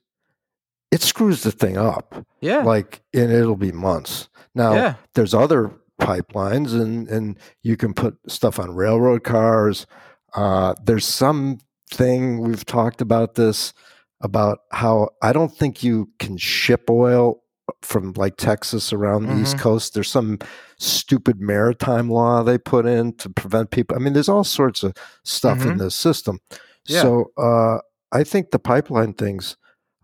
[0.90, 2.26] it screws the thing up.
[2.40, 2.58] yeah.
[2.58, 4.28] Like, and it'll be months.
[4.54, 4.94] Now, yeah.
[5.14, 9.86] there's other pipelines and and you can put stuff on railroad cars
[10.34, 13.72] uh, there's something we've talked about this
[14.20, 17.42] about how i don't think you can ship oil
[17.82, 19.60] from like texas around the east Mhm.
[19.60, 20.38] coast there's some
[20.78, 24.94] stupid maritime law they put in to prevent people i mean there's all sorts of
[25.24, 25.78] stuff in Mhm.
[25.78, 26.40] this system
[26.86, 27.02] Yeah.
[27.02, 27.78] so uh,
[28.12, 29.56] i think the pipeline thing's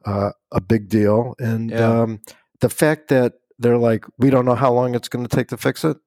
[0.07, 2.01] uh, a big deal and Yeah.
[2.01, 2.21] um,
[2.61, 5.59] the fact that they're like, we don't know how long it's going to take to
[5.59, 5.99] fix it,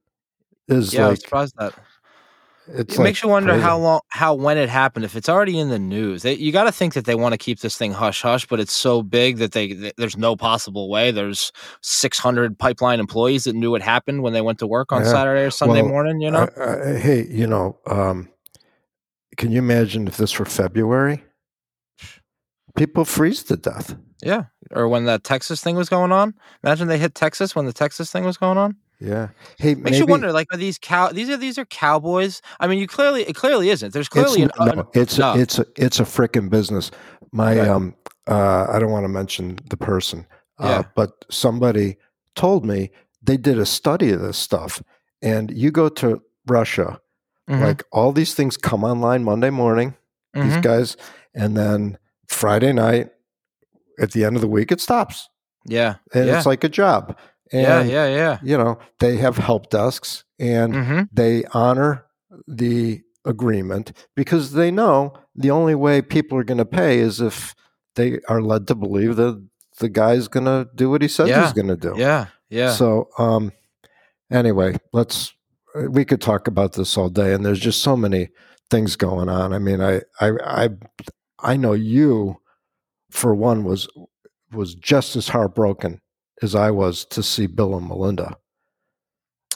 [0.68, 1.06] is Yeah.
[1.06, 1.74] I was like surprised that.
[2.68, 3.64] It's It like makes you wonder crazy.
[3.64, 5.06] how long, how when it happened.
[5.06, 7.38] If it's already in the news, they, you got to think that they want to
[7.38, 10.90] keep this thing hush hush, but it's so big that they that there's no possible
[10.90, 11.12] way.
[11.12, 15.12] There's 600 pipeline employees that knew what happened when they went to work on Yeah.
[15.12, 16.22] Saturday or Sunday Well, morning.
[16.22, 18.30] You know, Uh, uh, hey, you know, um,
[19.38, 21.24] can you imagine if this were February?
[22.76, 23.96] People freeze to death.
[24.24, 24.46] yeah.
[24.72, 26.34] Or when that Texas thing was going on.
[26.64, 28.76] Imagine they hit Texas when the Texas thing was going on.
[29.04, 29.30] Yeah.
[29.58, 31.10] Hey, Makes maybe, you wonder, like, are these cow?
[31.10, 32.42] These are these are cowboys.
[32.62, 33.92] I mean, you clearly it clearly isn't.
[33.94, 35.34] There's clearly it's, an, no, it's no.
[35.34, 36.90] A, it's a, it's a freaking business.
[37.34, 37.68] My Right.
[37.68, 37.96] um,
[38.28, 40.26] uh, I don't want to mention the person,
[40.60, 40.84] uh, Yeah.
[40.96, 41.98] but somebody
[42.36, 44.82] told me they did a study of this stuff,
[45.22, 47.00] and you go to Russia,
[47.50, 49.96] Mhm, like all these things come online Monday morning.
[50.34, 50.62] These mhm.
[50.62, 50.98] guys,
[51.36, 53.10] and then Friday night,
[54.00, 55.28] at the end of the week, it stops,
[55.66, 57.18] yeah, and yeah, it's like a job.
[57.54, 58.40] And yeah, yeah, yeah.
[58.44, 62.06] you know they have help desks, and hmm they honor
[62.48, 67.54] the agreement because they know the only way people are going to pay is if
[67.96, 69.48] they are led to believe that
[69.80, 71.44] the guy's going to do what he says Yeah.
[71.44, 71.94] he's going to do.
[71.98, 72.72] Yeah, yeah.
[72.74, 73.52] So, um,
[74.32, 75.34] anyway, let's.
[75.90, 78.30] We could talk about this all day, and there's just so many
[78.70, 79.54] things going on.
[79.54, 80.70] I mean, I, I, I,
[81.40, 82.38] I know you,
[83.10, 83.88] for one, was
[84.52, 86.00] was just as heartbroken
[86.44, 88.38] as I was to see Bill and Melinda.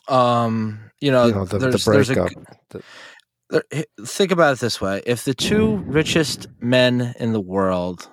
[0.08, 2.32] um, you know, you know, the, the there's, there's a breakup.
[2.69, 2.84] The-
[3.50, 8.10] there, think about it this way: if the two richest men in the world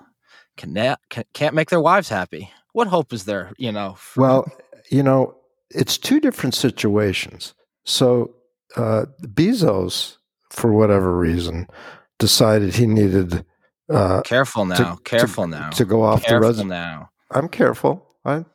[0.55, 0.95] can,
[1.33, 3.51] can't make their wives happy, what hope is there?
[3.57, 4.45] You know, for- Well,
[4.89, 5.35] you know,
[5.71, 7.53] it's two different situations.
[7.85, 8.33] So
[8.77, 10.17] uh, Bezos,
[10.51, 11.67] for whatever reason,
[12.17, 13.45] decided he needed
[13.89, 16.69] uh, careful now, careful now, to go off the careful resume.
[16.69, 17.09] now.
[17.31, 18.07] I'm careful.
[18.23, 18.45] I,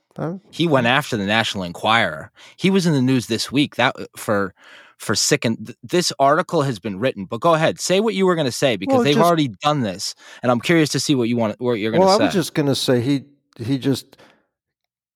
[0.51, 2.31] He went after the National Enquirer.
[2.57, 4.55] He was in the news this week that for
[4.99, 7.25] for sick and th- this article has been written.
[7.25, 9.49] But go ahead, say what you were going to say because Well, they've just- already
[9.63, 12.21] done this, and I'm curious to see what you want, what you're going to well,
[12.21, 13.25] I was just going to say he
[13.59, 14.17] he just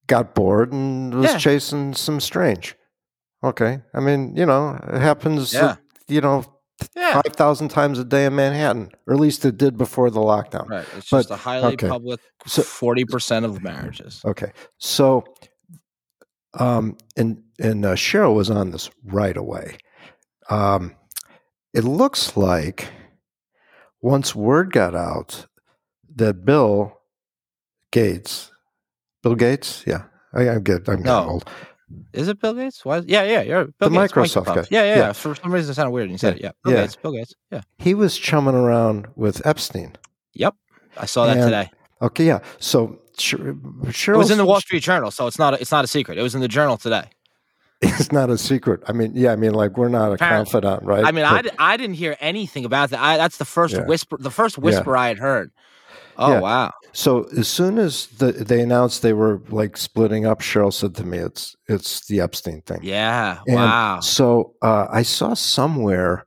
[0.06, 1.38] got bored and was Yeah.
[1.38, 2.76] chasing some strange.
[3.42, 5.52] Okay, I mean, you know, it happens.
[5.52, 5.64] Yeah.
[5.66, 5.76] uh,
[6.08, 6.44] you know,
[6.96, 10.20] yeah, five thousand times a day in Manhattan, or at least it did before the
[10.20, 10.68] lockdown.
[10.68, 10.86] right.
[10.96, 11.88] It's but- just a highly okay.
[11.88, 14.20] public So- forty percent of marriages.
[14.24, 15.24] Okay, so
[16.58, 19.78] um, and and uh, Cheryl was on this right away.
[20.50, 20.94] Um,
[21.72, 22.88] it looks like
[24.00, 25.46] once word got out
[26.16, 26.98] that Bill
[27.90, 28.52] Gates,
[29.22, 30.88] Bill Gates, yeah, I, I'm good.
[30.88, 31.14] I'm No.
[31.18, 31.50] getting old.
[32.12, 32.84] Is it Bill Gates?
[32.84, 32.98] Why?
[33.06, 34.12] Yeah, yeah, you're Bill The Gates.
[34.12, 34.54] Microsoft Microsoft.
[34.56, 34.66] guy.
[34.70, 34.96] Yeah, yeah, Yeah.
[34.98, 35.12] yeah.
[35.12, 36.36] For some reason, it sounded weird when you said Yeah.
[36.36, 36.42] it.
[36.42, 36.80] Yeah, Bill Yeah.
[36.82, 36.96] Gates.
[36.96, 37.34] Bill Gates.
[37.50, 37.60] Yeah.
[37.78, 39.92] He was chumming around with Epstein.
[40.34, 40.54] Yep.
[40.96, 41.70] I saw that And- today.
[42.02, 42.40] Okay, yeah.
[42.58, 45.84] So Cheryl's, It was in the Wall Street Journal, so it's not a, it's not
[45.84, 46.18] a secret.
[46.18, 47.04] It was in the Journal today.
[47.82, 48.80] It's not a secret.
[48.88, 50.50] I mean, yeah, I mean, like we're not a Apparently.
[50.50, 51.04] confidant, right?
[51.04, 53.00] I mean, I, But- di- I didn't hear anything about that.
[53.00, 53.84] I, that's the first Yeah.
[53.84, 55.50] whisper, the first whisper I had heard.
[56.16, 56.40] Oh Yeah.
[56.40, 56.72] wow!
[56.94, 61.04] So as soon as the, they announced they were like splitting up, Cheryl said to
[61.04, 63.98] me, "It's it's the Epstein thing." Yeah, And wow.
[64.00, 66.24] So uh, I saw somewhere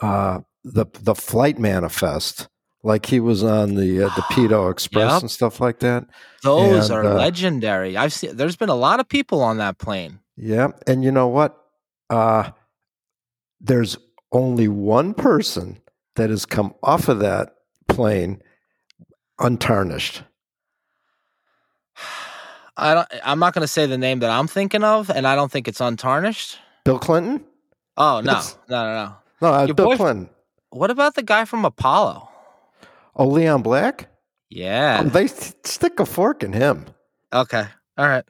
[0.00, 2.48] uh, the the flight manifest,
[2.82, 5.20] like he was on the uh, the Pedo Express Yep.
[5.20, 6.06] and stuff like that.
[6.42, 7.98] Those and, are uh, legendary.
[7.98, 8.34] I've seen.
[8.34, 10.20] There's been a lot of people on that plane.
[10.34, 11.62] Yeah, and you know what?
[12.08, 12.52] Uh,
[13.60, 13.98] there's
[14.32, 15.78] only one person
[16.16, 17.54] that has come off of that
[17.86, 18.42] plane
[19.40, 20.22] untarnished.
[22.76, 23.08] I don't.
[23.24, 25.68] I'm not going to say the name that I'm thinking of, and I don't think
[25.68, 26.58] it's untarnished.
[26.84, 27.44] Bill Clinton?
[27.96, 29.14] Oh no, It's- no, no, no.
[29.42, 30.30] No, uh, Your Bill boyf- Clinton.
[30.70, 32.28] What about the guy from Apollo?
[33.16, 34.08] Oh, Leon Black?
[34.50, 35.02] Yeah.
[35.02, 36.86] They st- stick a fork in him.
[37.32, 37.64] Okay.
[37.98, 38.24] All right.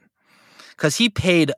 [0.71, 1.51] Because he paid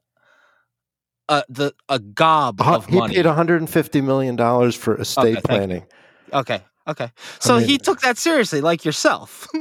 [1.30, 3.16] a the a gob Uh, of he money.
[3.16, 5.86] paid 150 million dollars for estate Okay, planning.
[6.34, 6.62] okay.
[6.88, 7.12] Okay.
[7.40, 9.48] So he took that seriously, like yourself.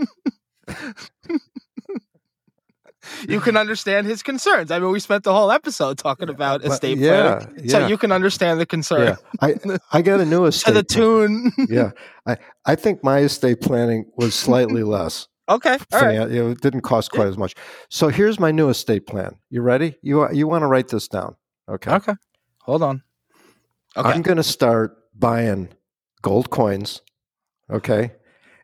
[3.28, 4.70] you can understand his concerns.
[4.70, 7.86] I mean, we spent the whole episode talking about estate yeah, planning, so yeah.
[7.88, 9.54] you can understand the concern Yeah, I
[9.92, 10.74] I got a new to estate.
[10.74, 11.52] the tune.
[11.68, 11.90] Yeah,
[12.26, 15.28] I I think my estate planning was slightly less.
[15.48, 15.78] okay.
[15.92, 16.16] All right.
[16.18, 17.54] finan- you know, it didn't cost quite as much.
[17.90, 19.36] So here's my new estate plan.
[19.50, 19.96] You ready?
[20.02, 21.36] You you want to write this down?
[21.68, 21.90] Okay.
[21.92, 22.14] Okay.
[22.62, 23.02] Hold on.
[23.96, 24.08] Okay.
[24.08, 25.68] I'm going to start buying
[26.22, 27.02] gold coins.
[27.70, 28.12] Okay,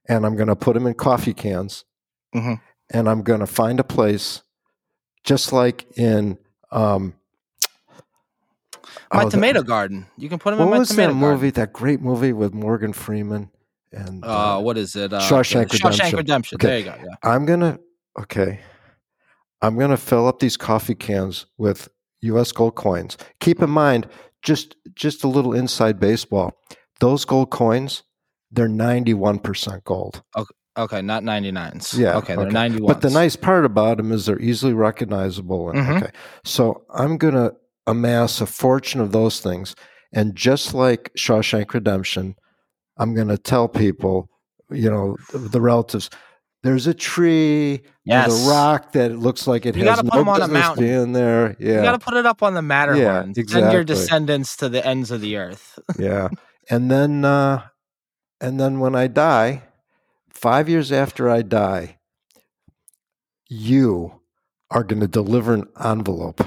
[0.07, 1.85] and I'm going to put them in coffee cans,
[2.35, 2.61] Mhm.
[2.91, 4.43] and I'm going to find a place,
[5.25, 6.39] just like in
[6.71, 7.15] um.
[9.13, 10.07] my oh, the- tomato garden.
[10.17, 11.21] You can put them in my tomato garden.
[11.21, 11.51] what was that movie?
[11.51, 13.51] That great movie with Morgan Freeman
[13.93, 15.13] and Uh, what is it?
[15.13, 16.17] Uh, Shawshank Shawshank Redemption.
[16.19, 16.57] Redemption.
[16.57, 16.67] Okay.
[16.67, 16.95] There you go.
[16.99, 17.15] Yeah.
[17.23, 17.79] I'm gonna
[18.21, 18.61] okay.
[19.63, 21.89] I'm gonna fill up these coffee cans with
[22.21, 22.53] U.S.
[22.53, 23.17] gold coins.
[23.41, 24.09] Keep in mind,
[24.43, 26.53] just just a little inside baseball.
[27.01, 28.03] Those gold coins,
[28.51, 30.23] they're 91 percent gold.
[30.77, 31.99] Okay, not 99s.
[31.99, 32.55] Yeah, Okay, they're okay.
[32.55, 32.87] 91s.
[32.87, 35.71] But the nice part about them is they're easily recognizable.
[35.71, 35.97] And, Mhm.
[36.03, 36.11] Okay,
[36.45, 37.53] so I'm gonna
[37.87, 39.75] amass a fortune of those things,
[40.13, 42.37] and just like Shawshank Redemption,
[42.97, 44.29] I'm gonna tell people,
[44.71, 46.11] you know, the, the relatives.
[46.63, 48.29] There's a tree Yes.
[48.29, 50.85] with a rock that looks like it You has no 'em on a business mountain.
[50.85, 51.57] being there.
[51.59, 53.35] You Yeah, got to put it up on the Matterhorn.
[53.35, 53.63] Send exactly.
[53.63, 55.79] Send your descendants to the ends of the earth.
[55.99, 56.29] yeah.
[56.71, 57.63] And then, uh,
[58.41, 59.63] and then when I die,
[60.31, 61.99] five years after I die,
[63.49, 64.21] you
[64.71, 66.43] are going to deliver an envelope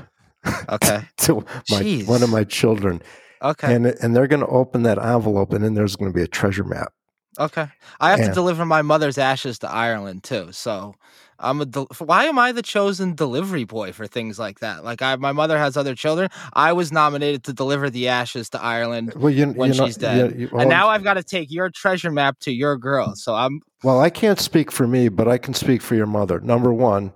[0.70, 1.02] Okay.
[1.18, 1.36] to
[1.70, 2.08] my, Jeez.
[2.08, 3.02] one of my children,
[3.44, 3.74] Okay.
[3.76, 6.28] and and they're going to open that envelope, and then there's going to be a
[6.28, 6.94] treasure map.
[7.40, 7.68] okay.
[8.00, 8.28] I have Yeah.
[8.30, 10.52] to deliver my mother's ashes to Ireland too.
[10.52, 10.96] So
[11.42, 11.66] I'm a.
[11.66, 14.84] Del- why am I the chosen delivery boy for things like that?
[14.84, 16.30] Like I, my mother has other children.
[16.54, 20.40] I was nominated to deliver the ashes to Ireland, Well, you, When she's dead.
[20.40, 23.16] you- well, and now I've got to take your treasure map to your girl.
[23.16, 23.60] So I'm.
[23.84, 26.40] Well, I can't speak for me, but I can speak for your mother.
[26.40, 27.12] Number one,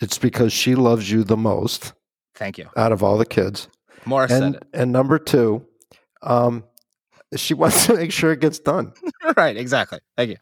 [0.00, 1.92] it's because she loves you the most
[2.34, 2.68] Thank you.
[2.76, 3.68] out of all the kids.
[4.04, 4.62] Morris said And it.
[4.74, 5.64] and number two,
[6.22, 6.64] um,
[7.36, 8.92] she wants to make sure it gets done.
[9.36, 9.56] right.
[9.56, 10.00] Exactly.
[10.16, 10.36] Thank you.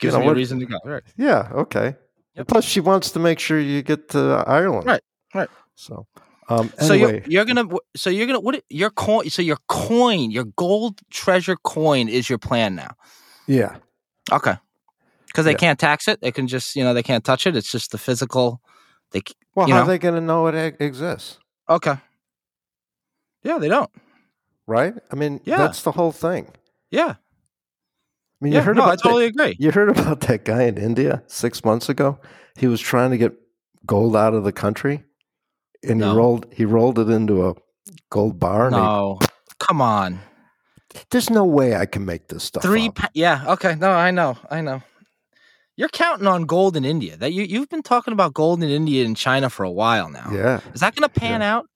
[0.00, 0.78] Gives know me what- a reason to go.
[0.84, 1.02] Right.
[1.16, 1.96] Yeah, okay.
[2.36, 2.48] Yep.
[2.48, 4.86] Plus, she wants to make sure you get to Ireland.
[4.86, 5.02] Right,
[5.34, 5.48] right.
[5.76, 6.06] So,
[6.48, 10.30] um, So anyway, you're, you're gonna so you're gonna what your coin so your coin
[10.32, 12.94] your gold treasure coin is your plan now.
[13.46, 13.76] yeah,
[14.32, 14.56] Okay.
[15.26, 15.56] Because they Yeah.
[15.58, 16.20] can't tax it.
[16.20, 17.54] They can just you know they can't touch it.
[17.56, 18.60] It's just the physical.
[19.12, 19.22] They
[19.54, 19.84] well, You how know.
[19.84, 21.38] are they going to know it exists?
[21.68, 21.98] okay.
[23.44, 23.90] Yeah, they don't.
[24.66, 24.94] Right?
[25.12, 25.58] I mean, Yeah.
[25.58, 26.48] that's the whole thing.
[26.90, 27.14] Yeah.
[28.44, 28.58] I mean, yeah.
[28.58, 29.56] you heard no, I about that- totally agree.
[29.58, 32.18] You heard about that guy in India six months ago?
[32.56, 33.32] He was trying to get
[33.86, 35.02] gold out of the country,
[35.82, 36.10] and No.
[36.12, 37.54] he rolled he rolled it into a
[38.10, 38.66] gold bar.
[38.66, 39.18] and he- No,
[39.58, 40.20] come on.
[41.10, 42.62] there's no way I can make this stuff.
[42.62, 42.90] Three.
[42.90, 43.44] Pa- yeah.
[43.48, 43.76] Okay.
[43.76, 44.36] No, I know.
[44.50, 44.82] I know.
[45.76, 47.16] You're counting on gold in India.
[47.16, 50.30] That you you've been talking about gold in India and China for a while now.
[50.32, 51.66] Yeah, Is that going to pan out?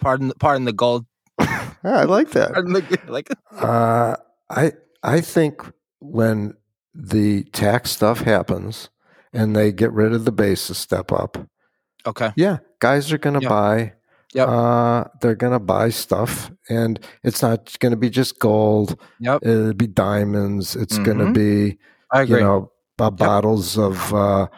[0.00, 1.06] Pardon, pardon the gold.
[1.38, 2.52] I like that.
[2.52, 4.16] The, like Uh,
[4.50, 4.72] I
[5.04, 5.62] I think
[6.16, 6.54] when
[6.94, 8.88] the tax stuff happens
[9.32, 11.36] and they get rid of the basis step up,
[12.06, 12.32] okay.
[12.36, 13.48] yeah, guys are going to Yeah.
[13.48, 13.92] buy.
[14.34, 14.48] Yep.
[14.48, 18.98] Uh, they're going to buy stuff, and it's not going to be just gold.
[19.20, 19.40] Yep.
[19.46, 20.76] It'll be diamonds.
[20.76, 21.78] It's going to be
[22.10, 22.40] I agree.
[22.40, 24.48] you know uh, bottles of uh,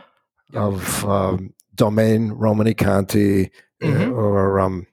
[0.52, 0.62] Yep.
[0.62, 3.50] of um, Domaine Romanée-Conti
[3.82, 4.16] Mhm.
[4.16, 4.86] or um,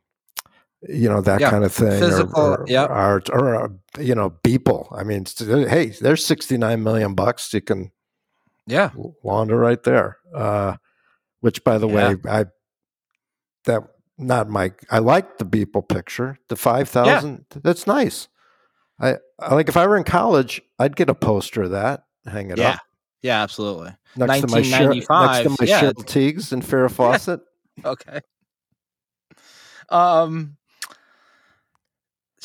[0.89, 1.49] you know that Yeah.
[1.49, 2.89] kind of thing, or- Physical, or, yep.
[2.89, 3.67] art, or uh,
[3.99, 4.87] you know, people.
[4.97, 7.53] I mean, hey, there's 69 million bucks.
[7.53, 7.91] You can
[8.67, 8.91] Yeah.
[9.23, 10.17] Wanda right there.
[10.33, 10.75] Uh,
[11.41, 12.13] which, by the Yeah.
[12.13, 12.45] way, I
[13.65, 13.81] that
[14.17, 14.71] not my.
[14.91, 16.37] I like the Beeple picture.
[16.49, 17.45] The five thousand.
[17.49, 18.27] That's nice.
[18.99, 22.49] I, I like if I were in college, I'd get a poster of that, hang
[22.51, 22.69] it Yeah.
[22.75, 22.79] up
[23.21, 23.93] Yeah, absolutely.
[24.15, 25.81] next to my Cheryl, next to my yeah.
[25.81, 27.41] Cheryl Tiegs and Farrah Fawcett.
[27.83, 28.21] Okay.
[29.89, 30.55] Um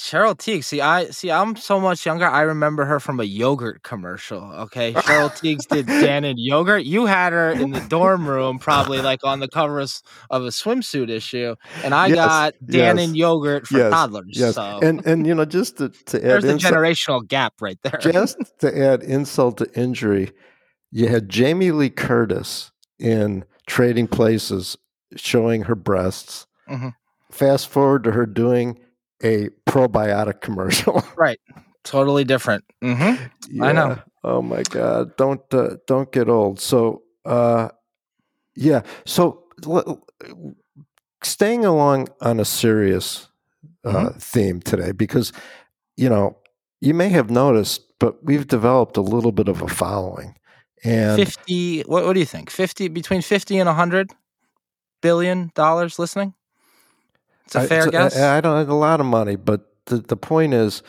[0.00, 0.64] Cheryl Teague.
[0.64, 1.30] See, I see.
[1.30, 2.26] I'm so much younger.
[2.26, 4.42] I remember her from a yogurt commercial.
[4.52, 6.84] Okay, Cheryl Tiegs did Dannon yogurt.
[6.84, 9.92] You had her in the dorm room, probably like on the cover of
[10.30, 14.26] of a swimsuit issue, and I Yes, got Dan yes, and yogurt for yes, toddlers.
[14.32, 17.54] Yes, So and and you know just to, to add there's the insult, generational gap
[17.60, 18.00] right there.
[18.00, 20.32] just to add insult to injury,
[20.90, 24.76] you had Jamie Lee Curtis in Trading Places
[25.16, 26.46] showing her breasts.
[26.68, 26.94] Mhm.
[27.30, 28.78] Fast forward to her doing
[29.22, 31.02] a probiotic commercial.
[31.16, 31.40] Right.
[31.84, 32.64] Totally different.
[32.82, 33.14] hmm
[33.60, 33.98] I know.
[34.22, 35.16] Oh my God!
[35.16, 36.60] Don't uh, don't get old.
[36.60, 37.68] So uh,
[38.54, 38.82] yeah.
[39.06, 40.04] So l-
[41.22, 43.28] staying along on a serious
[43.84, 44.18] uh, Mm-hmm.
[44.18, 45.32] theme today, because
[45.96, 46.36] you know
[46.80, 50.34] you may have noticed, but we've developed a little bit of a following,
[50.84, 51.80] and Fifty.
[51.82, 52.50] What, what do you think?
[52.50, 54.12] Fifty between fifty and hundred
[55.02, 56.34] billion dollars listening.
[57.50, 58.16] It's a I- fair it's guess.
[58.16, 60.82] I, I don't have a lot of money, but the the point is,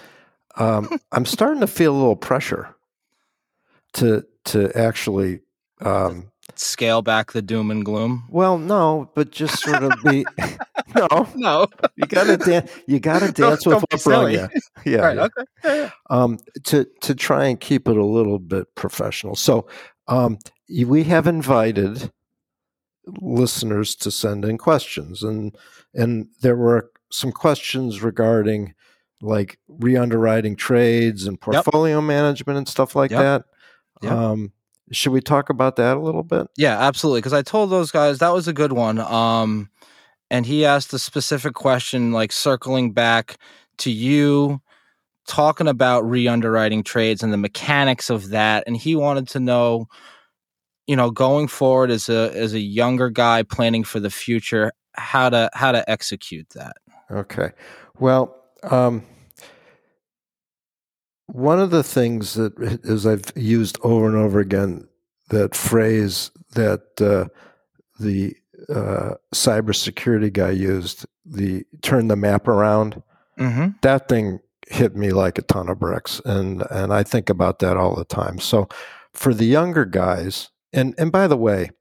[0.58, 2.76] um, I'm starting to feel a little pressure
[3.94, 5.40] to to actually.
[5.82, 8.26] Um, Scale back the doom and gloom.
[8.30, 10.26] Well, no, but just sort of be
[10.96, 11.28] no.
[11.34, 11.68] No.
[11.96, 12.70] You gotta dance.
[12.88, 14.34] You gotta Don't- dance with don't be what brought silly.
[14.34, 14.50] you.
[14.86, 15.00] Yeah.
[15.00, 15.16] right.
[15.16, 15.24] yeah.
[15.24, 15.44] Okay.
[15.64, 15.90] Yeah, yeah.
[16.10, 19.36] Um, to to try and keep it a little bit professional.
[19.36, 19.68] So,
[20.08, 20.38] um,
[20.86, 22.12] we have invited
[23.06, 25.56] listeners to send in questions, and
[25.94, 28.74] and there were some questions regarding
[29.22, 33.20] like re-underwriting trades and portfolio management and stuff like Yep.
[33.22, 33.44] that.
[34.02, 34.12] Yep.
[34.12, 34.52] Um,
[34.92, 36.48] should we talk about that a little bit?
[36.58, 37.20] Yeah, absolutely.
[37.20, 39.00] Because I told those guys that was a good one.
[39.00, 39.70] Um,
[40.32, 43.38] and he asked a specific question, like circling back
[43.78, 44.62] to you
[45.28, 48.64] talking about re-underwriting trades and the mechanics of that.
[48.66, 49.88] And he wanted to know,
[50.88, 55.30] you know, going forward as a as a younger guy planning for the future, how
[55.30, 56.78] to how to execute that.
[57.10, 57.52] Okay.
[58.00, 59.06] Well, um,
[61.28, 64.88] one of the things that is I've used over and over again
[65.30, 67.30] that phrase that uh,
[68.00, 68.36] the
[68.70, 73.02] uh, cybersecurity guy used the turn the map around.
[73.40, 73.70] Mm-hmm.
[73.82, 77.78] That thing hit me like a ton of bricks, and and I think about that
[77.78, 78.40] all the time.
[78.40, 78.68] So
[79.14, 81.72] for the younger guys, and and by the way,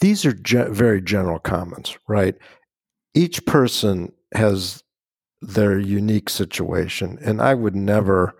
[0.00, 2.34] these are ge- very general comments, right?
[3.14, 4.82] Each person has
[5.40, 8.34] their unique situation, and I would never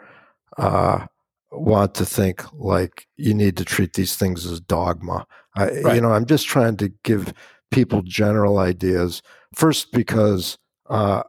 [0.59, 1.07] uh,
[1.51, 5.27] want to think like you need to treat these things as dogma.
[5.57, 7.35] I, You know, I'm just trying to give
[7.71, 9.23] people general ideas.
[9.55, 10.59] First, because
[10.89, 11.23] uh,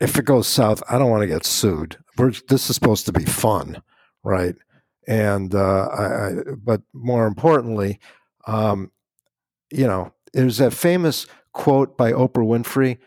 [0.00, 1.96] if it goes south, I don't want to get sued.
[2.18, 3.82] We're, this is supposed to be fun,
[4.22, 4.54] right?
[5.06, 8.00] And uh, I, I, but more importantly,
[8.46, 8.90] um,
[9.70, 12.98] you know, there's that famous quote by Oprah Winfrey.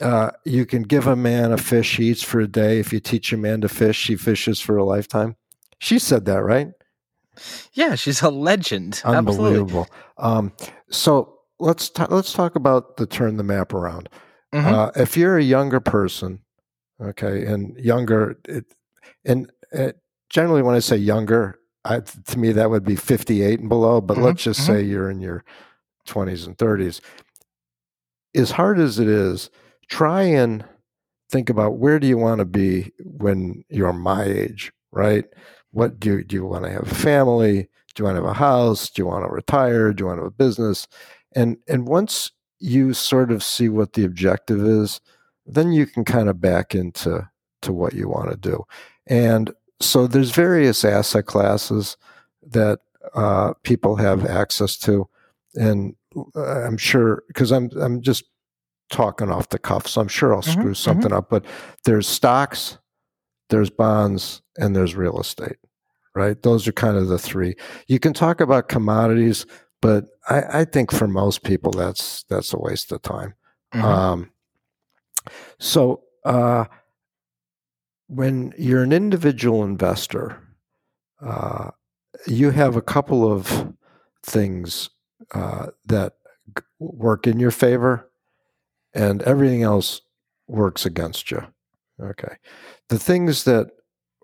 [0.00, 2.78] Uh, you can give a man a fish he eats for a day.
[2.78, 5.36] If you teach a man to fish, he fishes for a lifetime.
[5.78, 6.68] She said that, right?
[7.72, 9.02] Yeah, she's a legend.
[9.04, 9.88] Unbelievable.
[10.18, 10.52] Um,
[10.90, 14.08] so let's ta- let's talk about the turn the map around.
[14.54, 14.64] Mhm.
[14.66, 16.40] Uh, if you're a younger person,
[17.00, 18.66] okay, and younger, it,
[19.24, 19.92] and uh,
[20.30, 24.00] generally when I say younger, I, to me that would be 58 and below.
[24.00, 24.66] But Mhm, let's just mhm.
[24.66, 25.44] say you're in your
[26.06, 27.00] 20s and 30s.
[28.34, 29.50] As hard as it is,
[29.88, 30.64] try and
[31.30, 35.24] think about where do you want to be when you're my age, right?
[35.72, 37.68] What do you, do you want to have a family?
[37.94, 38.90] Do you want to have a house?
[38.90, 39.92] Do you want to retire?
[39.92, 40.86] Do you want to have a business?
[41.34, 45.00] And and once you sort of see what the objective is,
[45.46, 47.28] then you can kind of back into
[47.62, 48.64] to what you want to do.
[49.06, 51.96] And so there's various asset classes
[52.42, 52.80] that
[53.14, 55.08] uh, people have access to,
[55.54, 55.94] and
[56.36, 58.24] uh, I'm sure because I'm I'm just
[58.90, 61.30] talking off the cuff, so I'm sure I'll Mhm, screw something up.
[61.30, 61.44] But
[61.84, 62.78] there's stocks,
[63.48, 65.56] there's bonds, and there's real estate.
[66.14, 66.42] Right?
[66.42, 67.54] Those are kind of the three.
[67.86, 69.46] You can talk about commodities,
[69.80, 73.34] but I, I think for most people that's that's a waste of time.
[73.74, 73.84] Mhm.
[73.84, 74.30] Um,
[75.58, 76.64] so uh,
[78.10, 80.42] when you're an individual investor,
[81.24, 81.70] uh,
[82.26, 83.72] you have a couple of
[84.24, 84.90] things
[85.32, 86.14] uh, that
[86.56, 88.10] g- work in your favor,
[88.92, 90.00] and everything else
[90.48, 91.46] works against you.
[92.02, 92.34] Okay,
[92.88, 93.70] the things that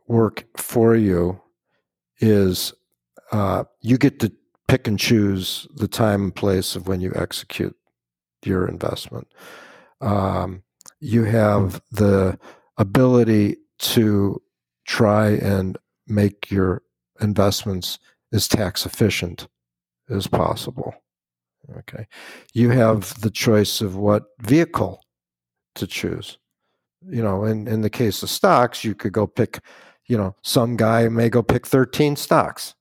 [0.09, 1.41] work for you
[2.18, 2.74] is
[3.30, 4.32] uh, you get to
[4.66, 7.76] pick and choose the time and place of when you execute
[8.45, 9.28] your investment.
[10.01, 10.64] Um,
[10.99, 12.37] you have the
[12.78, 14.40] ability to
[14.86, 16.82] try and make your
[17.20, 17.98] investments
[18.32, 19.48] as tax efficient
[20.08, 20.94] as possible.
[21.78, 22.06] Okay.
[22.52, 25.02] You have the choice of what vehicle
[25.74, 26.38] to choose.
[27.08, 29.60] You know, in, in the case of stocks, you could go pick,
[30.06, 32.74] you know, some guy may go pick 13 stocks.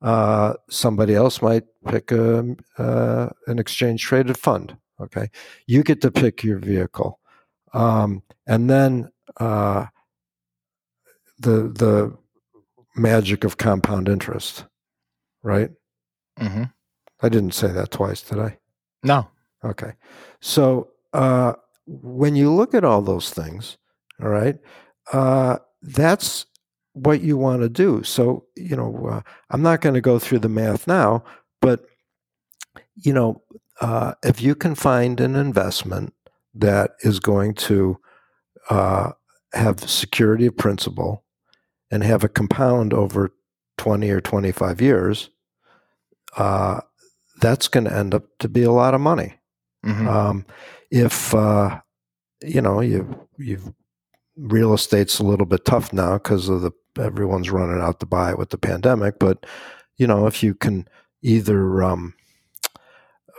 [0.00, 4.76] Uh, somebody else might pick a, uh, an exchange traded fund.
[5.00, 5.28] Okay.
[5.66, 7.20] You get to pick your vehicle.
[7.72, 9.10] Um, and then
[9.40, 9.86] uh,
[11.38, 12.16] the, the
[12.96, 14.64] magic of compound interest,
[15.42, 15.70] right?
[16.38, 16.64] Mm-hmm.
[17.22, 18.58] I didn't say that twice, did I?
[19.02, 19.28] No.
[19.64, 19.92] Okay.
[20.40, 21.54] So uh,
[21.86, 23.78] when you look at all those things,
[24.22, 24.58] all right,
[25.12, 26.46] uh, that's
[26.92, 28.02] what you want to do.
[28.02, 29.20] So, you know, uh,
[29.50, 31.24] I'm not going to go through the math now,
[31.60, 31.84] but,
[32.94, 33.42] you know,
[33.80, 36.14] uh, if you can find an investment
[36.54, 37.98] that is going to
[38.70, 39.12] uh,
[39.52, 41.23] have security of principal
[41.90, 43.32] and have a compound over
[43.78, 45.30] 20 or 25 years,
[46.36, 46.80] uh,
[47.40, 49.34] that's going to end up to be a lot of money.
[49.84, 50.08] Mm-hmm.
[50.08, 50.46] Um,
[50.90, 51.80] if uh,
[52.42, 53.74] you know you you
[54.36, 58.30] real estate's a little bit tough now because of the everyone's running out to buy
[58.30, 59.44] it with the pandemic, but
[59.96, 60.88] you know if you can
[61.22, 62.14] either um,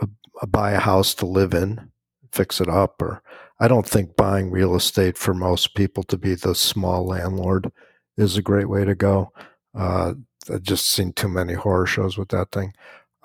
[0.02, 1.92] uh, buy a house to live in,
[2.32, 3.24] fix it up, or
[3.60, 7.72] I don't think buying real estate for most people to be the small landlord
[8.18, 9.32] is a great way to go.
[9.78, 10.14] Uh,
[10.52, 12.74] I've just seen too many horror shows with that thing.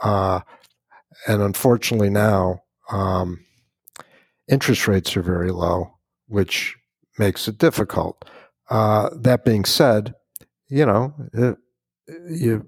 [0.03, 0.41] Uh,
[1.26, 3.45] and unfortunately now, um,
[4.49, 6.76] interest rates are very low, which
[7.18, 8.24] makes it difficult.
[8.68, 10.14] Uh, that being said,
[10.68, 11.57] you know, it,
[12.28, 12.66] you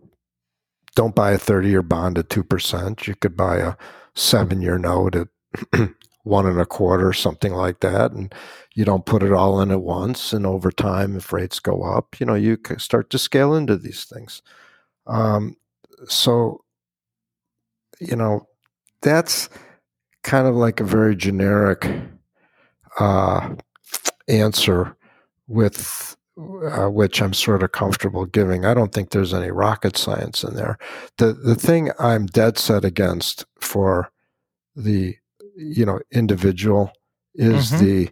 [0.94, 3.06] don't buy a 30 year bond at 2%.
[3.06, 3.74] You could buy a
[4.14, 5.28] seven year note at
[6.22, 8.12] one and a quarter, something like that.
[8.12, 8.34] And
[8.74, 10.32] you don't put it all in at once.
[10.32, 14.04] And over time, if rates go up, you know, you start to scale into these
[14.04, 14.42] things.
[15.06, 15.56] Um,
[16.06, 16.64] so,
[18.00, 18.46] you know,
[19.00, 19.48] that's
[20.22, 21.88] kind of like a very generic
[22.98, 23.54] uh,
[24.28, 24.96] answer
[25.48, 28.64] with uh, which I'm sort of comfortable giving.
[28.64, 30.78] I don't think there's any rocket science in there.
[31.18, 34.10] The the thing I'm dead set against for
[34.74, 35.16] the
[35.56, 36.92] you know individual
[37.34, 37.78] is Mhm.
[37.80, 38.10] the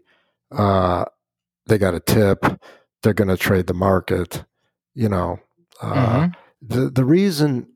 [0.57, 1.05] uh,
[1.67, 2.45] they got a tip,
[3.03, 4.45] they're going to trade the market,
[4.95, 5.39] you know.
[5.81, 6.35] Uh, Mhm.
[6.63, 7.67] the the reason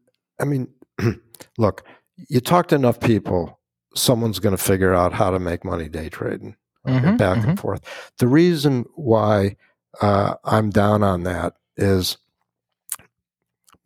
[0.41, 0.69] i mean
[1.59, 1.85] look
[2.29, 3.59] you talk to enough people
[3.95, 6.55] someone's going to figure out how to make money day trading
[6.87, 7.81] okay, Mhm, back and forth
[8.19, 9.57] the reason why
[10.03, 12.19] uh, i'm down on that is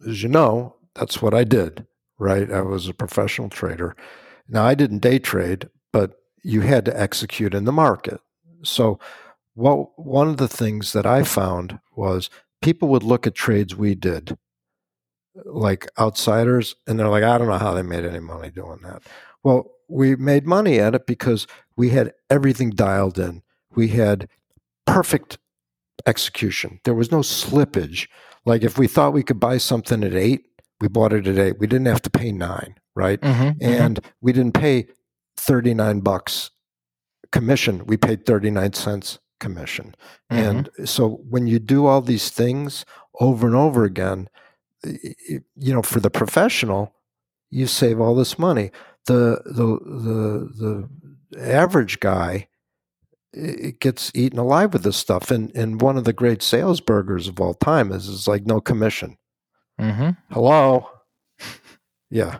[0.09, 1.87] as you know that's what i did
[2.19, 3.95] right i was a professional trader
[4.49, 8.21] now i didn't day trade but you had to execute in the market.
[8.63, 8.99] So
[9.55, 12.31] what one of the things that i found was
[12.63, 14.37] people would look at trades we did
[15.45, 19.03] like outsiders and they're like i don't know how they made any money doing that.
[19.43, 21.47] Well we made money at it because
[21.77, 23.43] we had everything dialed in.
[23.75, 24.29] We had
[24.87, 25.39] perfect
[26.07, 26.81] execution.
[26.85, 28.09] There was no slippage.
[28.45, 30.45] Like if we thought we could buy something at eight
[30.81, 31.59] we bought it at eight.
[31.59, 33.21] We didn't have to pay nine right?
[33.23, 33.63] Mhm, mhm.
[33.63, 34.87] and we didn't pay
[35.39, 36.51] 39 bucks
[37.33, 37.87] commission.
[37.87, 39.95] We paid 39 cents commission.
[40.33, 40.39] Mhm.
[40.39, 42.85] and so when you do all these things
[43.21, 44.29] over and over again
[44.85, 46.93] you know for the professional
[47.51, 48.71] you save all this money.
[49.07, 49.69] The the
[50.61, 50.89] the
[51.33, 52.49] the average guy
[53.33, 55.31] it gets eaten alive with this stuff.
[55.31, 58.61] And and one of the great sales burgers of all time is is like no
[58.61, 59.17] commission.
[59.81, 60.17] Mhm.
[60.31, 60.89] hello?
[62.11, 62.39] Yeah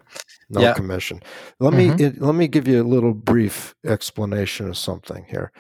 [0.51, 0.75] no Yeah.
[0.75, 1.21] commission
[1.61, 5.53] let me it, let me give you a little brief explanation of something here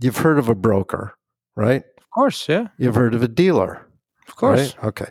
[0.00, 1.14] you've heard of a broker
[1.56, 2.68] right Of course, yeah.
[2.78, 3.86] you've heard of a dealer
[4.28, 4.74] Of course.
[4.76, 4.84] right?
[4.84, 5.10] okay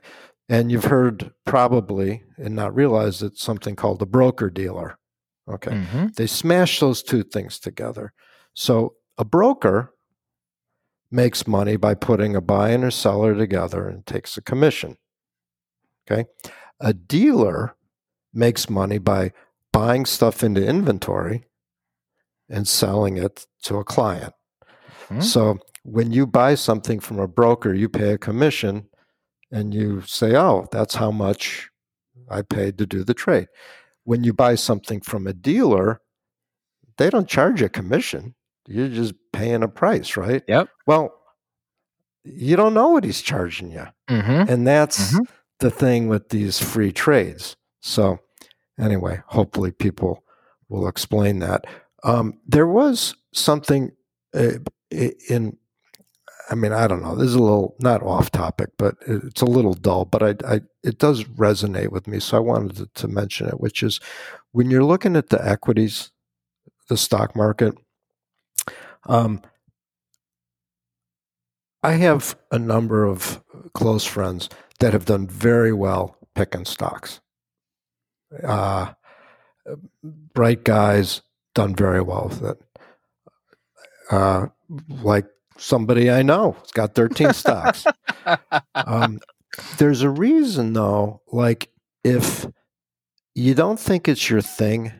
[0.49, 4.97] and you've heard probably and not realized it's something called a broker dealer
[5.47, 6.15] okay Mhm.
[6.15, 8.13] they smash those two things together
[8.55, 9.93] so a broker
[11.11, 14.97] makes money by putting a buyer and a seller together and takes a commission
[16.09, 16.25] okay
[16.79, 17.75] a dealer
[18.33, 19.31] makes money by
[19.71, 21.45] buying stuff into inventory
[22.49, 24.33] and selling it to a client
[25.09, 25.23] Mhm.
[25.23, 28.87] so when you buy something from a broker you pay a commission
[29.51, 31.69] and you say oh that's how much
[32.29, 33.47] i paid to do the trade
[34.03, 36.01] when you buy something from a dealer
[36.97, 38.35] they don't charge a commission
[38.67, 40.69] you're just paying a price right Yep.
[40.85, 41.13] well
[42.23, 44.47] you don't know what he's charging you Mhm.
[44.49, 45.25] and that's Mhm.
[45.59, 47.55] the thing with these free trades.
[47.81, 48.19] So
[48.79, 50.23] anyway, hopefully people
[50.69, 51.65] will explain that.
[52.03, 53.91] Um, there was something
[54.33, 54.59] uh,
[54.91, 55.57] in
[56.49, 57.15] I mean, I don't know.
[57.15, 60.05] This is a little not off topic, but it's a little dull.
[60.05, 63.59] But I, I it does resonate with me, so I wanted to, to, mention it.
[63.59, 63.99] Which is
[64.51, 66.09] when you're looking at the equities,
[66.87, 67.75] the stock market.
[69.05, 69.41] Um,
[71.83, 74.49] I have a number of close friends
[74.79, 77.21] that have done very well picking stocks.
[78.43, 78.93] Uh,
[80.33, 81.21] bright guys
[81.55, 82.61] done very well with it.
[84.11, 84.47] Uh,
[85.01, 85.27] like
[85.57, 86.55] somebody I know.
[86.61, 87.85] It's got 13 stocks.
[88.75, 89.19] Um,
[89.77, 91.69] there's a reason, though, like
[92.03, 92.45] if
[93.33, 94.93] you don't think it's your thing,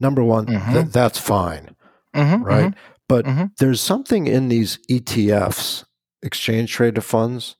[0.00, 0.72] number one, mm-hmm.
[0.72, 1.76] th- that's fine.
[2.14, 2.64] Mm-hmm, right.
[2.66, 2.78] Mm-hmm,
[3.08, 3.44] but mm-hmm.
[3.58, 5.84] there's something in these ETFs,
[6.22, 7.56] exchange traded funds,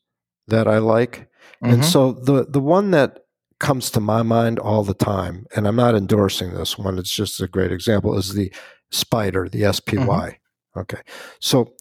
[0.49, 1.29] that I like.
[1.63, 1.83] And mm-hmm.
[1.83, 3.22] so the, the one that
[3.63, 7.41] comes to my mind all the time, and I'm not endorsing this one, it's just
[7.41, 8.53] a great example, is the
[8.91, 9.95] spider, the SPY.
[9.97, 10.81] Mm-hmm.
[10.81, 11.01] Okay.
[11.39, 11.73] So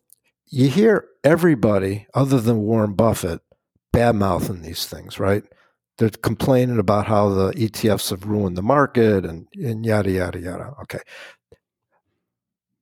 [0.46, 3.42] you hear everybody other than Warren Buffett
[3.92, 5.44] bad mouthing these things, right?
[5.98, 10.74] They're complaining about how the ETFs have ruined the market and, and yada, yada, yada.
[10.84, 11.00] Okay.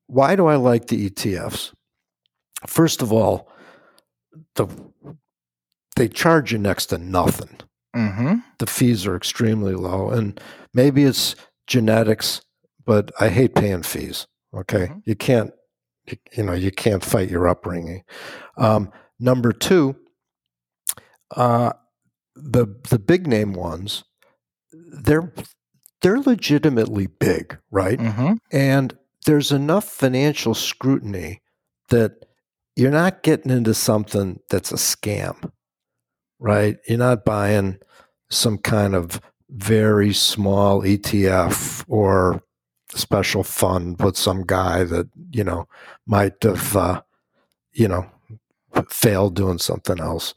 [0.07, 1.73] Why do I like the ETFs?
[2.67, 3.49] First of all,
[4.55, 4.67] the
[5.95, 7.59] they charge you next to nothing.
[7.95, 8.35] Mm-hmm.
[8.59, 10.39] The fees are extremely low, and
[10.73, 11.35] maybe it's
[11.67, 12.41] genetics,
[12.85, 14.27] but I hate paying fees.
[14.53, 14.99] Okay, mm-hmm.
[15.05, 15.51] you can't
[16.33, 18.03] you, know, you can't fight your upbringing.
[18.57, 19.95] Um, number two,
[21.35, 21.73] uh,
[22.35, 24.03] the the big name ones,
[24.71, 25.33] they're
[26.01, 27.99] they're legitimately big, right?
[27.99, 28.33] Mm-hmm.
[28.51, 31.41] And there's enough financial scrutiny
[31.89, 32.25] that
[32.75, 35.51] you're not getting into something that's a scam,
[36.39, 36.77] right?
[36.87, 37.79] You're not buying
[38.29, 42.41] some kind of very small ETF or
[42.93, 45.67] special fund with some guy that you know
[46.05, 47.01] might have uh,
[47.73, 48.09] you know
[48.89, 50.33] failed doing something else.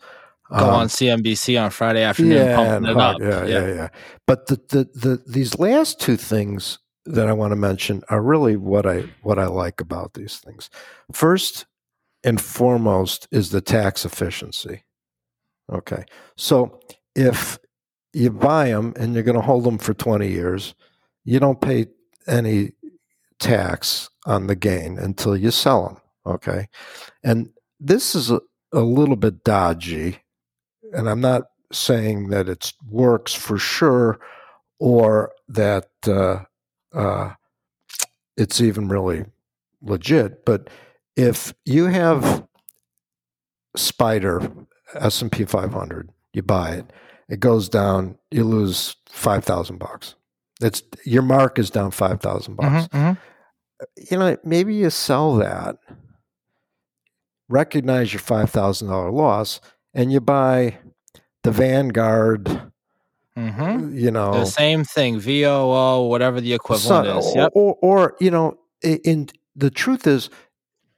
[0.51, 3.89] Go um, on CNBC on Friday afternoon, yeah, yeah, yeah, yeah, yeah.
[4.27, 8.57] But the, the the these last two things that I want to mention are really
[8.57, 10.69] what I what I like about these things.
[11.13, 11.67] First
[12.23, 14.85] and foremost is the tax efficiency.
[15.71, 16.05] Okay,
[16.37, 16.81] so
[17.15, 17.59] if
[18.13, 20.75] you buy them and you're going to hold them for 20 years,
[21.25, 21.87] you don't pay
[22.27, 22.73] any
[23.39, 25.97] tax on the gain until you sell them.
[26.35, 26.69] Okay.
[27.25, 27.51] And
[27.81, 28.41] this is a,
[28.73, 30.19] a little bit dodgy.
[30.93, 34.21] And I'm not saying that it works for sure
[34.79, 36.41] or that uh,
[36.93, 37.33] uh,
[38.37, 39.25] it's even really
[39.81, 40.45] legit.
[40.45, 40.69] But
[41.17, 42.47] if you have
[43.77, 46.93] SPDR S&P 500, you buy it,
[47.29, 50.15] it goes down, you lose 5,000 bucks.
[50.63, 52.89] It's your mark is down five thousand bucks.
[52.89, 54.05] Mm-hmm, mm-hmm.
[54.11, 55.77] You know, maybe you sell that,
[57.49, 59.61] recognize your five thousand dollar loss,
[59.93, 60.79] and you buy
[61.43, 62.45] the Vanguard.
[63.37, 63.97] Mm-hmm.
[63.97, 67.35] You know, the same thing, VOO, whatever the equivalent is.
[67.35, 67.53] Yep.
[67.55, 70.29] Or, or, you know, in the truth is,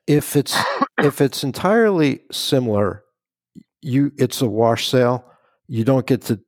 [0.07, 0.57] if it's
[0.99, 3.04] if it's entirely similar,
[3.85, 5.25] you it's a wash sale
[5.67, 6.41] you don't get to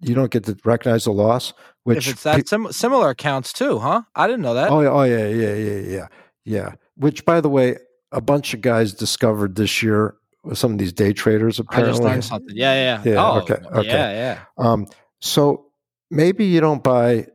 [0.00, 1.52] you don't get to recognize the loss.
[1.84, 4.02] Which if it's that sim- similar accounts too, huh?
[4.14, 4.70] I didn't know that.
[4.70, 6.06] Oh, oh yeah, yeah, yeah, yeah,
[6.44, 6.72] yeah.
[6.94, 7.76] Which, by the way,
[8.12, 10.14] a bunch of guys discovered this year.
[10.54, 11.90] Some of these day traders apparently.
[11.90, 12.56] I just learned something.
[12.56, 13.12] Yeah, yeah.
[13.12, 13.24] Yeah.
[13.24, 13.54] Oh, okay.
[13.54, 13.88] Okay.
[13.88, 14.38] Yeah, yeah.
[14.58, 14.86] Um,
[15.20, 15.66] so
[16.10, 17.26] maybe you don't buy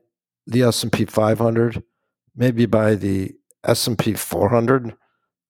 [0.45, 1.83] the S and P 500.
[2.35, 3.33] Maybe buy the
[3.65, 4.93] S and P 400.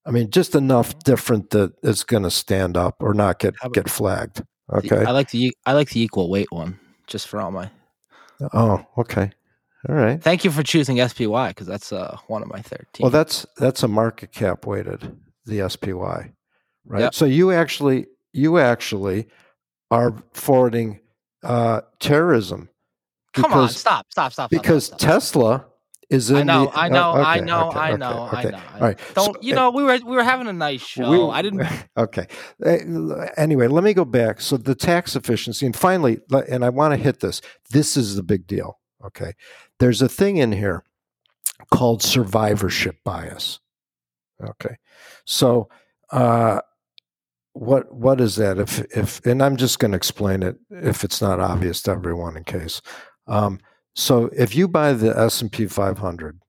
[0.07, 3.89] I mean, just enough different that it's going to stand up or not get get
[3.89, 4.41] flagged.
[4.71, 5.03] Okay.
[5.03, 7.69] I like the I like the equal weight one just for all my.
[8.53, 9.31] Oh, okay.
[9.89, 10.21] All right.
[10.21, 13.03] Thank you for choosing SPY because that's uh, one of my thirteen.
[13.03, 16.31] Well, that's that's a market cap weighted the SPY,
[16.85, 17.01] right?
[17.01, 17.13] Yep.
[17.13, 19.27] So you actually you actually
[19.91, 20.99] are forwarding
[21.43, 22.69] uh, terrorism.
[23.33, 24.49] Because, Come on, stop, stop, stop.
[24.49, 25.65] Because stop, stop, Tesla
[26.09, 28.37] is in I know, the, I know, oh, okay, I know, okay, I know, okay,
[28.37, 28.61] I know.
[28.75, 28.99] All right.
[29.13, 31.09] Don't so, you know we were we were having a nice show.
[31.09, 32.27] We, I didn't Okay.
[33.37, 34.39] Anyway, let me go back.
[34.39, 37.41] So the tax efficiency and finally and I want to hit this.
[37.71, 39.33] This is the big deal, okay?
[39.79, 40.83] There's a thing in here
[41.71, 43.59] called survivorship bias.
[44.41, 44.77] Okay.
[45.25, 45.69] So
[46.11, 46.61] uh
[47.51, 51.21] what what is that if if and I'm just going to explain it if it's
[51.21, 52.81] not obvious to everyone in case
[53.25, 53.59] um,
[53.97, 56.39] so if you buy the S&P 500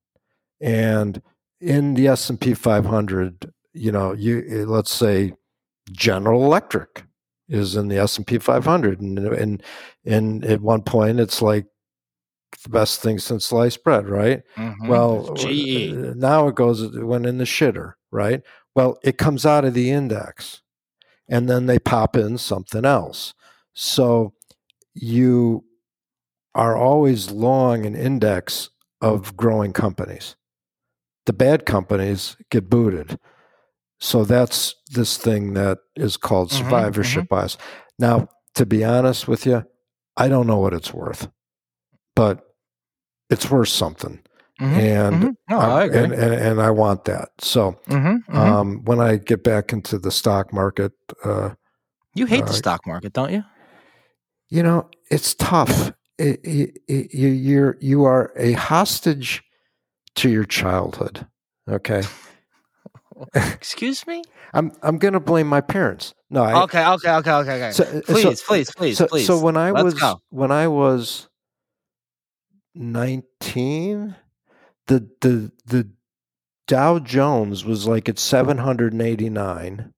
[0.61, 1.22] and
[1.62, 5.32] in the S&P 500, you know, you let's say
[5.90, 7.05] General Electric
[7.49, 9.62] is in the S&P 500 and and
[10.05, 11.64] and at one point it's like
[12.62, 14.42] the best thing since sliced bread, right?
[14.59, 14.88] Mhm.
[14.88, 15.92] Well, GE.
[15.92, 18.42] uh, now it goes it went in the shitter, right?
[18.74, 20.61] Well, it comes out of the index,
[21.28, 23.32] and then they pop in something else.
[23.72, 24.34] So
[24.94, 25.64] you
[26.59, 30.36] are always long an index of growing companies.
[31.26, 33.18] The bad companies get booted.
[34.00, 37.56] So that's this thing that is called Mhm, survivorship bias.
[37.98, 39.64] Now, to be honest with you,
[40.16, 41.28] I don't know what it's worth,
[42.16, 42.44] but
[43.30, 44.20] it's worth something.
[44.61, 45.36] Mhm, And mhm.
[45.50, 45.98] No, I agree.
[45.98, 47.30] And, and, and I want that.
[47.40, 48.36] So Mhm, mhm.
[48.36, 50.92] um, when I get back into the stock market,
[51.24, 51.54] uh,
[52.14, 53.44] you hate the uh, stock market, don't you?
[54.50, 55.92] you know, it's tough.
[56.18, 59.42] You, you're you are a hostage
[60.16, 61.26] to your childhood.
[61.68, 62.02] Okay,
[63.34, 64.22] Excuse me.
[64.54, 66.14] I'm I'm going to blame my parents.
[66.30, 67.70] No, I, Okay, okay, okay, okay, okay.
[67.72, 69.26] So- uh, please, so- please, please, so, please.
[69.26, 70.20] so when I Let's was go.
[70.30, 71.28] when I was
[72.74, 74.16] nineteen,
[74.86, 75.88] the the the
[76.66, 79.92] Dow Jones was like at seven hundred and eighty nine,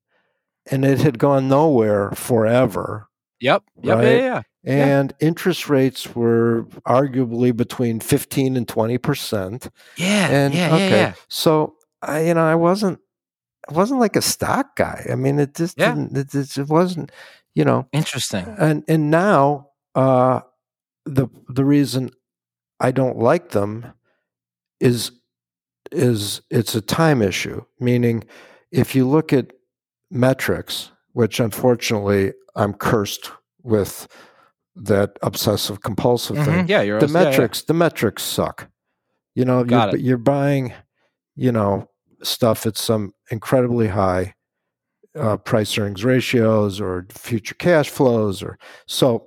[0.70, 3.08] and it had gone nowhere forever.
[3.40, 3.62] Yep.
[3.82, 3.96] Yep.
[3.98, 4.04] Right?
[4.04, 4.42] Yeah, yeah, yeah.
[4.62, 4.98] Yeah.
[5.00, 9.68] And interest rates were arguably between fifteen and twenty percent.
[9.96, 10.28] Yeah.
[10.28, 11.14] And yeah, okay, yeah, yeah.
[11.28, 12.98] so I, you know, I wasn't,
[13.68, 15.06] I wasn't like a stock guy.
[15.10, 15.94] I mean, it just Yeah.
[15.94, 17.10] didn't, it, just- it wasn't,
[17.54, 18.44] you know, Interesting.
[18.58, 20.40] and and now uh
[21.06, 22.10] the the reason
[22.78, 23.92] i don't like them
[24.78, 25.10] is
[25.90, 28.22] is it's a time issue meaning
[28.70, 29.52] if you look at
[30.10, 33.30] metrics which unfortunately i'm cursed
[33.62, 34.08] with
[34.76, 36.68] that obsessive compulsive Mhm, thing.
[36.68, 37.24] Yeah, you're the yeah, yeah.
[37.30, 38.68] metrics the metrics suck.
[39.34, 40.72] You know you're, you're buying
[41.36, 41.88] you know
[42.22, 44.34] stuff at some incredibly high
[45.18, 49.26] uh, price earnings ratios or future cash flows or so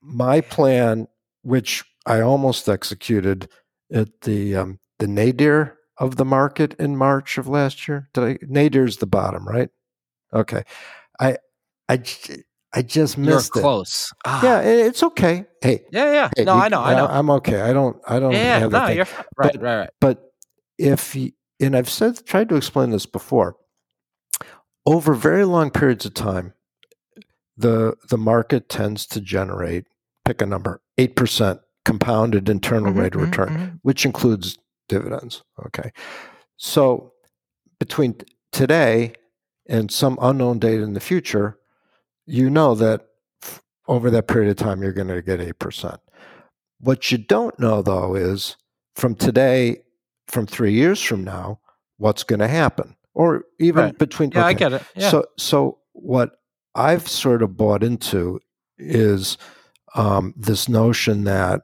[0.00, 1.06] my plan
[1.42, 3.48] which i almost executed
[3.92, 8.38] at the um, the nadir of the market in march of last year did i
[8.46, 9.68] nadir's the bottom right?
[10.32, 10.62] Okay.
[11.20, 11.36] I
[11.92, 12.42] i j-
[12.74, 14.12] i just You're missed it close.
[14.24, 14.40] Ah.
[14.46, 16.28] yeah it's okay hey Yeah, yeah.
[16.36, 17.06] Hey, no, you- I know, I know.
[17.06, 17.60] I'm okay.
[17.60, 17.96] I don't.
[18.08, 18.96] I don't yeah, have that no, thing.
[18.96, 19.90] you're right, But- right, right.
[20.00, 20.16] But
[20.78, 23.56] if y- and I've said tried to explain this before,
[24.86, 26.54] over very long periods of time,
[27.56, 29.84] the the market tends to generate
[30.24, 33.78] pick a number eight percent compounded internal Mhm, rate of mhm, return, mhm.
[33.82, 35.42] which includes dividends.
[35.66, 35.90] Okay,
[36.56, 37.12] so
[37.78, 39.12] between t- today
[39.68, 41.58] and some unknown date in the future,
[42.26, 43.06] you know that
[43.42, 46.00] f- over that period of time you're going to get eight percent.
[46.80, 48.56] What you don't know though is
[48.96, 49.82] from today,
[50.28, 51.60] from three years from now,
[51.98, 53.98] what's going to happen, or even Right.
[53.98, 54.30] between.
[54.32, 54.82] Yeah, I get it.
[54.96, 55.10] Yeah.
[55.10, 56.32] So, so what
[56.74, 58.40] I've sort of bought into
[58.78, 59.38] is
[59.94, 61.62] um, this notion that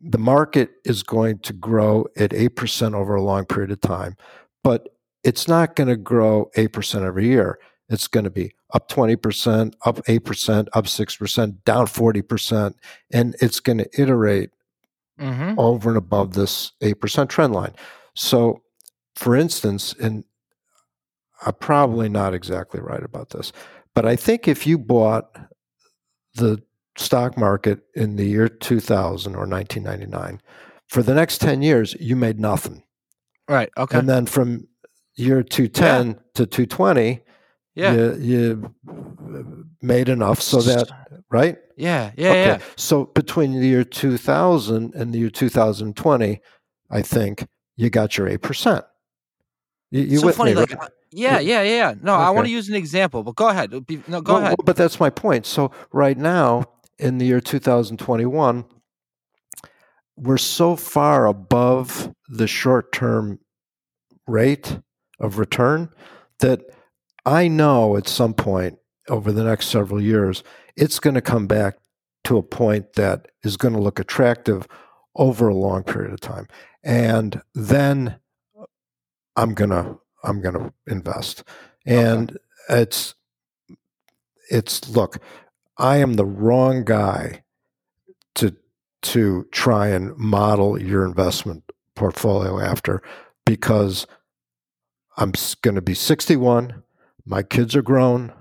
[0.00, 4.16] the market is going to grow at eight percent over a long period of time,
[4.62, 4.88] but
[5.24, 7.58] it's not going to grow eight percent every year.
[7.88, 12.22] It's going to be up twenty percent, up eight percent, up six percent, down forty
[12.22, 12.76] percent,
[13.12, 14.50] and it's going to iterate
[15.18, 17.72] hmm over and above this 8% trend line.
[18.14, 18.62] So,
[19.14, 20.24] for instance, and
[21.44, 23.52] I'm probably not exactly right about this,
[23.94, 25.34] but I think if you bought
[26.34, 26.62] the
[26.98, 30.42] stock market in the year 2000 or 1999,
[30.88, 32.82] for the next 10 years, you made nothing.
[33.48, 33.70] Right.
[33.76, 33.98] Okay.
[33.98, 34.68] And then from
[35.14, 37.22] year 210 to 220,
[37.76, 37.92] yeah.
[37.92, 40.88] you, you made enough so that,
[41.30, 41.58] right?
[41.76, 42.10] Yeah.
[42.16, 42.32] Yeah.
[42.32, 42.58] Yeah.
[42.76, 46.40] So between the year 2000 and the year 2020,
[46.90, 47.46] I think
[47.76, 48.82] you got your 8%.
[49.90, 50.82] You, you so with funny, me, like, right?
[50.82, 51.94] uh, yeah, yeah, yeah.
[52.02, 53.72] No, I want to use an example, but go ahead.
[54.08, 54.56] No, go Well, ahead.
[54.64, 55.46] but that's my point.
[55.46, 56.64] So right now,
[56.98, 58.64] in the year 2021,
[60.16, 63.38] we're so far above the short-term
[64.26, 64.80] rate
[65.20, 65.90] of return
[66.40, 66.60] that
[67.26, 70.44] I know at some point over the next several years,
[70.76, 71.76] it's going to come back
[72.24, 74.66] to a point that is going to look attractive
[75.16, 76.46] over a long period of time.
[76.84, 78.16] And then
[78.58, 78.66] uh,
[79.34, 81.42] I'm going to I'm going to invest.
[81.84, 83.14] And it's
[84.50, 85.18] it's look,
[85.78, 87.42] I am the wrong guy
[88.36, 88.56] to
[89.02, 91.64] to try and model your investment
[91.94, 93.02] portfolio after
[93.44, 94.06] because
[95.16, 96.82] I'm going to be 61.
[97.26, 98.32] My kids are grown.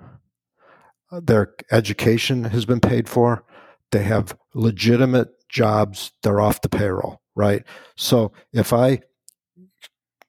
[1.12, 3.44] uh, Their education has been paid for.
[3.92, 6.12] They have legitimate jobs.
[6.24, 7.64] They're off the payroll, right?
[7.96, 9.02] So if I,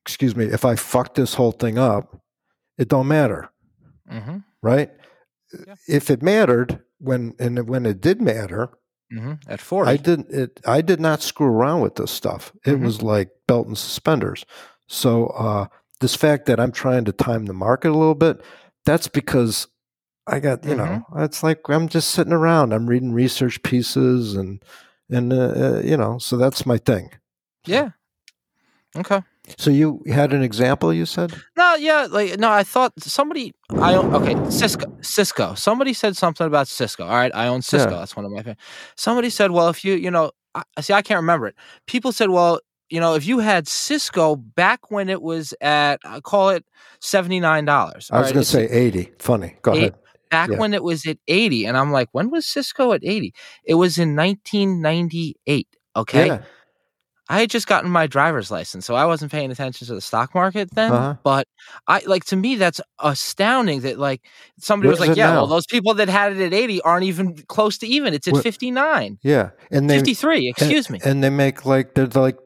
[0.05, 2.21] excuse me, if I fuck this whole thing up,
[2.79, 3.51] it don't matter
[4.09, 4.91] hmm right?
[5.67, 5.75] Yeah.
[5.89, 8.71] if it mattered when and when it did matter,
[9.11, 9.91] hmm At 40.
[9.91, 10.31] I didn't.
[10.31, 12.53] It, I did not screw around with this stuff.
[12.65, 12.85] It Mhm.
[12.85, 14.45] was like belt and suspenders.
[14.89, 15.67] So uh,
[16.01, 18.43] this fact that I'm trying to time the market a little bit,
[18.85, 19.67] that's because
[20.27, 21.05] I got you know.
[21.17, 22.73] It's like I'm just sitting around.
[22.73, 24.63] I'm reading research pieces and
[25.09, 26.19] and uh, uh, you know.
[26.19, 27.11] So that's my thing.
[27.67, 27.91] yeah.
[28.97, 29.23] Okay.
[29.59, 30.93] So you had an example.
[30.93, 34.93] You said No, yeah, like no, I thought somebody I own okay, Cisco.
[35.03, 35.55] Cisco.
[35.55, 37.05] Somebody said something about Cisco.
[37.05, 37.91] All right, I own Cisco.
[37.91, 37.99] Yeah.
[37.99, 38.59] That's one of my favorite.
[38.97, 41.55] Somebody said, well, if you, you know, I, see, I can't remember it.
[41.87, 42.59] People said, well,
[42.89, 46.65] you know, if you had Cisco back when it was at, I call it
[47.01, 48.09] seventy nine dollars.
[48.13, 49.11] I was going to say eighty.
[49.19, 49.57] Funny.
[49.63, 49.95] Go Eight- ahead.
[50.31, 50.59] back yeah.
[50.59, 53.35] when it was at eighty, and I'm like, when was Cisco at eighty?
[53.65, 55.69] It was in nineteen ninety eight.
[55.97, 56.27] Okay.
[56.27, 56.43] Yeah.
[57.29, 60.33] I had just gotten my driver's license, so I wasn't paying attention to the stock
[60.33, 60.93] market then.
[60.93, 61.17] Uh-huh.
[61.25, 61.49] But
[61.89, 64.21] I like to me that's astounding that like
[64.61, 67.79] somebody was like, yeah, well those people that had it at 80 aren't even close
[67.79, 68.15] to even.
[68.15, 69.51] It's at What- 59, Yeah.
[69.73, 71.01] And 53, excuse me.
[71.05, 72.39] and they make like they're like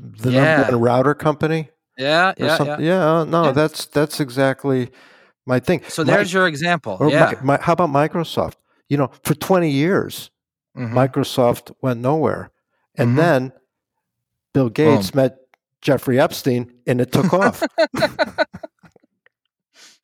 [0.00, 0.56] the Yeah.
[0.58, 1.70] number one router company.
[1.98, 2.56] Yeah, yeah, yeah.
[2.56, 2.84] something.
[2.86, 3.12] yeah.
[3.20, 3.52] uh, no, Yeah.
[3.52, 4.90] that's that's exactly
[5.46, 5.82] my thing.
[5.88, 6.98] So there's your example.
[7.10, 7.32] yeah.
[7.42, 8.54] Mi- Mi- how about Microsoft?
[8.88, 10.30] You know, for 20 years,
[10.76, 10.92] Mhm.
[10.92, 12.50] Microsoft went nowhere,
[12.96, 13.16] and Mhm.
[13.16, 13.52] then
[14.54, 15.36] Bill Gates met
[15.82, 17.62] Jeffrey Epstein, and it took off.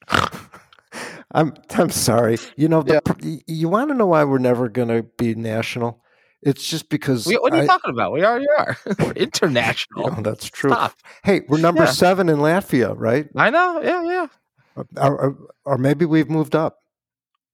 [1.33, 2.39] I'm I'm sorry.
[2.57, 3.37] You know, the, Yeah.
[3.47, 6.01] you want to know why we're never going to be national?
[6.47, 7.27] It's just because.
[7.27, 8.13] We- what are you I- talking about?
[8.13, 8.77] We already are.
[9.01, 10.11] We're international.
[10.15, 10.71] Yeah, that's true.
[10.71, 10.95] Stop.
[11.25, 11.91] Hey, we're number Yeah.
[11.91, 13.29] seven in Latvia, right?
[13.37, 13.81] I know.
[13.83, 14.27] Yeah, yeah.
[14.77, 14.87] Or,
[15.21, 16.79] or, or maybe we've moved up.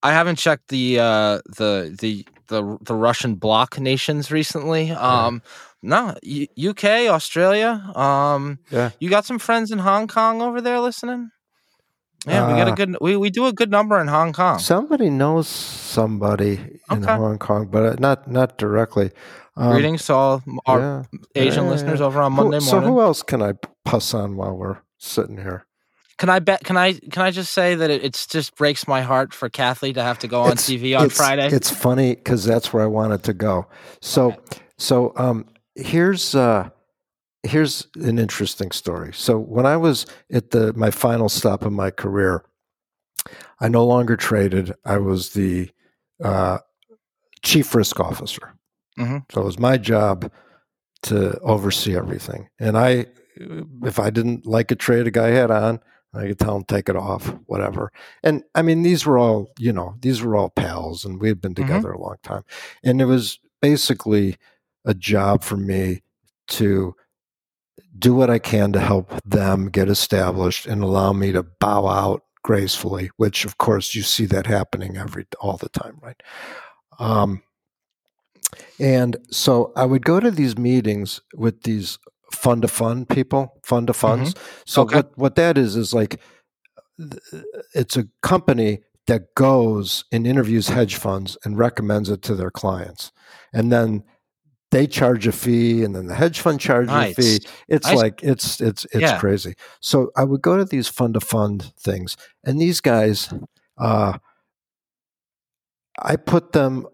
[0.03, 4.91] I haven't checked the uh, the the the the Russian bloc nations recently.
[4.91, 5.41] Um,
[5.83, 7.71] no, U- UK, Australia.
[7.95, 8.91] Um, Yeah.
[8.99, 11.31] you got some friends in Hong Kong over there listening.
[12.27, 12.97] Yeah, we got a Uh, good.
[13.01, 14.59] We, we do a good number in Hong Kong.
[14.59, 19.11] Somebody knows somebody in Hong Kong, but uh, not not directly.
[19.57, 21.03] Um, Greetings to all our yeah.
[21.43, 22.07] Asian yeah, listeners yeah.
[22.07, 23.53] over on Who- Monday So who else can I
[23.85, 25.67] puss on while we're sitting here?
[26.19, 26.63] can I bet?
[26.65, 29.93] Can I can I just say that it it's just breaks my heart for Cathie
[29.95, 31.49] to have to go on It's- TV on it's, Friday.
[31.49, 33.67] It's funny because that's where I wanted to go.
[34.01, 34.63] So Okay.
[34.79, 36.71] so um, here's uh,
[37.43, 39.13] here's an interesting story.
[39.13, 42.45] So when I was at the my final stop of my career,
[43.61, 44.73] I no longer traded.
[44.85, 45.71] I was the
[46.23, 46.59] uh,
[47.43, 48.55] chief risk officer.
[48.99, 49.25] Mhm.
[49.33, 50.31] So it was my job
[51.05, 52.49] to oversee everything.
[52.61, 53.07] And I,
[53.83, 55.81] if I didn't like a trade a guy had on,
[56.15, 57.91] I could tell him take it off, whatever.
[58.23, 61.41] And I mean, these were all, you know, these were all pals, and we had
[61.41, 61.67] been Mhm.
[61.67, 62.45] together a long time.
[62.85, 64.37] And it was basically
[64.85, 66.03] a job for me
[66.49, 66.95] to
[67.99, 72.23] do what I can to help them get established and allow me to bow out
[72.43, 76.23] gracefully, which of course you see that happening every all the time, right?
[76.99, 77.43] Um,
[78.79, 81.99] and so I would go to these meetings with these
[82.33, 84.35] fund to fund people, fund to funds.
[84.67, 84.97] So Okay.
[84.97, 86.21] what what that is is like
[87.75, 93.13] it's a company that goes and interviews hedge funds and recommends it to their clients,
[93.53, 94.05] and then
[94.73, 97.17] they charge a fee, and then the hedge fund charges Nice.
[97.19, 97.47] a fee.
[97.69, 97.97] It's Nice.
[97.97, 99.21] like it's it's it's Yeah.
[99.21, 99.55] crazy.
[99.81, 103.33] So I would go to these fund to fund things, and these guys,
[103.79, 104.19] uh,
[106.01, 106.87] I put them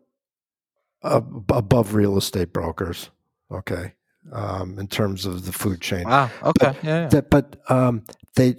[1.04, 3.10] ab- above real estate brokers.
[3.50, 3.94] Okay,
[4.32, 6.30] um, in terms of the food chain, wow.
[6.42, 6.76] Okay.
[6.82, 7.02] yeah.
[7.02, 7.08] yeah.
[7.08, 8.04] that, but um,
[8.36, 8.56] they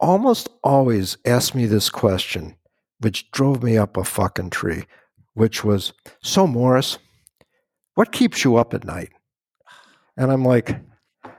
[0.00, 2.56] almost always ask me this question,
[3.00, 4.84] which drove me up a fucking tree,
[5.34, 5.92] which was,
[6.22, 6.98] "So Morris,
[7.94, 9.10] what keeps you up at night?"
[10.16, 10.76] And I'm like,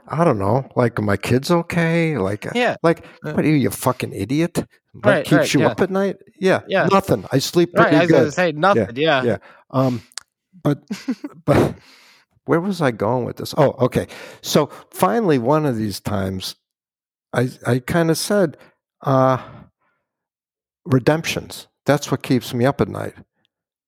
[0.08, 0.68] I don't know.
[0.76, 2.18] Like, are my kids okay?
[2.18, 2.76] Like, Yeah.
[2.84, 3.34] like, Yeah.
[3.34, 4.58] what are you, a fucking idiot?
[4.94, 5.68] What Right, keeps right, you yeah.
[5.68, 6.18] up at night?
[6.40, 6.88] Yeah, Yeah.
[6.92, 7.26] nothing.
[7.32, 7.84] I sleep Right.
[7.84, 8.14] pretty I was good.
[8.16, 8.96] going to say nothing.
[8.96, 9.24] Yeah.
[9.24, 9.38] yeah.
[9.72, 10.02] Um,
[10.64, 10.84] but
[11.46, 11.76] but
[12.46, 13.54] where was I going with this?
[13.58, 14.08] Oh, okay.
[14.42, 16.56] So finally, one of these times,
[17.34, 18.58] I I kind of said,
[19.02, 19.38] uh,
[20.86, 21.68] redemptions.
[21.86, 23.14] That's what keeps me up at night.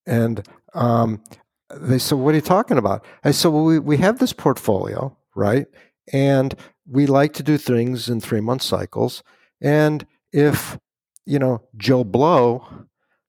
[0.05, 1.21] And um,
[1.69, 5.15] they said, "What are you talking about?" I said, "Well, we we have this portfolio,
[5.35, 5.67] right?
[6.13, 6.55] And
[6.89, 9.23] we like to do things in three month cycles.
[9.61, 10.77] And if
[11.25, 12.85] you know Joe Blow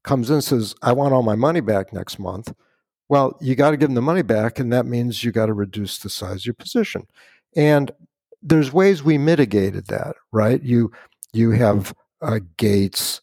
[0.07, 2.55] comes in and says, I want all my money back next month.
[3.09, 5.53] Well, you got to give him the money back, and that means you got to
[5.53, 7.07] reduce the size of your position.
[7.55, 7.91] And
[8.43, 10.63] there's ways we mitigated that, right?
[10.63, 10.93] You
[11.33, 13.21] you have uh, gates,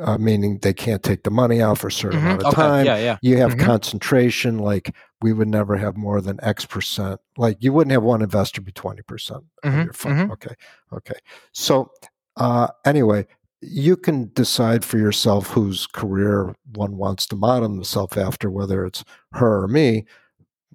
[0.00, 2.24] uh, meaning they can't take the money out for a certain Mhm.
[2.24, 2.56] amount of Okay.
[2.62, 2.86] time.
[2.86, 2.96] Yeah.
[2.96, 3.18] Yeah.
[3.22, 3.60] You have Mhm.
[3.64, 7.20] concentration, like we would never have more than X percent.
[7.36, 10.30] Like you wouldn't have one investor be twenty percent of your fund.
[10.30, 10.32] mhm.
[10.32, 10.54] Okay,
[10.92, 11.18] okay.
[11.52, 11.90] So
[12.36, 13.26] uh, anyway,
[13.60, 19.04] you can decide for yourself whose career one wants to model themselves after, whether it's
[19.34, 20.06] her or me.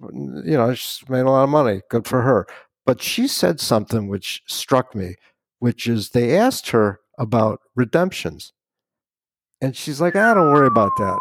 [0.00, 1.82] You know, she's made a lot of money.
[1.90, 2.46] Good for her.
[2.86, 5.16] But she said something which struck me,
[5.58, 8.52] which is they asked her about redemptions.
[9.60, 11.18] And she's like, I don't worry about that.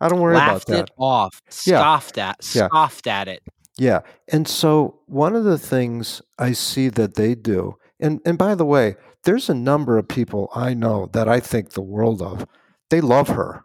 [0.00, 0.88] I don't worry Laughed about that.
[0.88, 1.78] it off, Yeah.
[1.78, 2.66] scoffed at, Yeah.
[2.66, 3.42] scoffed at it.
[3.78, 4.00] Yeah.
[4.28, 8.64] And so one of the things I see that they do, and, and by the
[8.66, 12.46] way, there's a number of people I know that I think the world of.
[12.90, 13.64] They love her.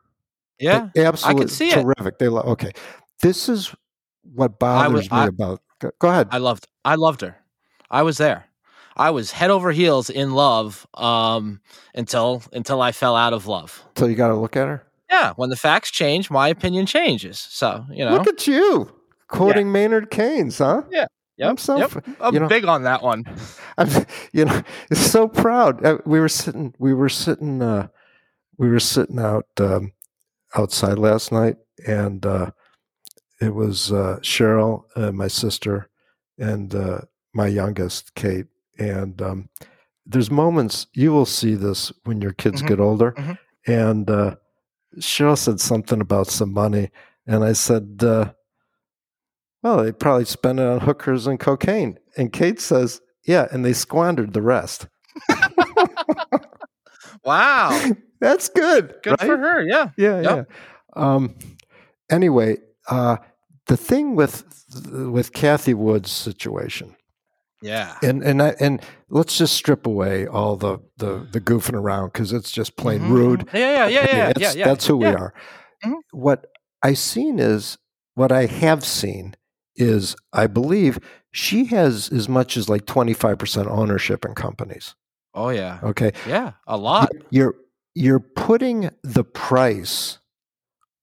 [0.60, 1.82] Yeah, They- absolutely see it.
[1.84, 2.18] terrific.
[2.20, 2.72] They love okay.
[3.22, 3.74] This is
[4.24, 6.30] what bothers me I- about go, go ahead.
[6.32, 7.38] I loved, I loved her.
[7.92, 8.46] I was there.
[9.00, 11.62] I was head over heels in love um,
[11.96, 13.84] until until I fell out of love.
[13.98, 14.84] So you gotta look at her.
[15.10, 17.40] Yeah, when the facts change, my opinion changes.
[17.50, 18.92] So you know, Look at you.
[19.30, 20.82] Quoting Maynard Keynes, huh?
[20.92, 21.06] Yeah.
[21.38, 21.92] Yep, I'm so yep.
[22.20, 23.24] I'm you know- big on that one.
[23.78, 23.88] I'm,
[24.34, 25.86] you know, it's so proud.
[25.86, 27.88] Uh, We were sitting, we were sitting, uh,
[28.58, 29.94] we were sitting out um,
[30.58, 31.56] outside last night,
[31.88, 32.52] and uh,
[33.40, 35.88] it was uh, Cheryl, and my sister,
[36.38, 37.02] and uh,
[37.34, 38.48] my youngest, Kate.
[38.80, 39.50] And um,
[40.06, 43.12] there's moments you will see this when your kids Mhm, get older.
[43.12, 43.38] mhm.
[43.68, 44.36] And uh,
[44.98, 46.90] Cheryl said something about some money,
[47.28, 48.32] and I said, uh,
[49.62, 53.74] "Well, they probably spent it on hookers and cocaine." And Kate says, "Yeah, and they
[53.74, 54.88] squandered the rest."
[57.24, 57.70] Wow,
[58.22, 58.96] That's good.
[59.04, 59.20] good right?
[59.28, 59.62] for her.
[59.62, 60.24] Yeah, Yeah, Yep.
[60.24, 60.44] yeah.
[60.96, 61.36] Um,
[62.10, 62.58] anyway,
[62.90, 63.18] uh,
[63.68, 64.44] the thing with
[64.86, 66.96] with Cathie Wood's situation,
[67.62, 67.98] yeah.
[68.04, 72.32] and and I, and let's just strip away all the the, the goofing around because
[72.34, 73.50] it's just plain Mhm, rude.
[73.54, 74.66] Yeah, yeah, yeah, yeah, yeah, that's, yeah.
[74.66, 75.10] that's who yeah.
[75.10, 75.34] we are.
[75.86, 75.96] Mhm.
[76.12, 76.46] What
[76.84, 77.78] I seen is
[78.16, 79.36] what I have seen
[79.76, 81.00] is I believe
[81.32, 84.96] she has as much as like twenty five percent ownership in companies.
[85.34, 86.54] Oh yeah, Okay, yeah.
[86.68, 87.10] A lot.
[87.30, 87.56] you're
[87.96, 90.20] you're putting the price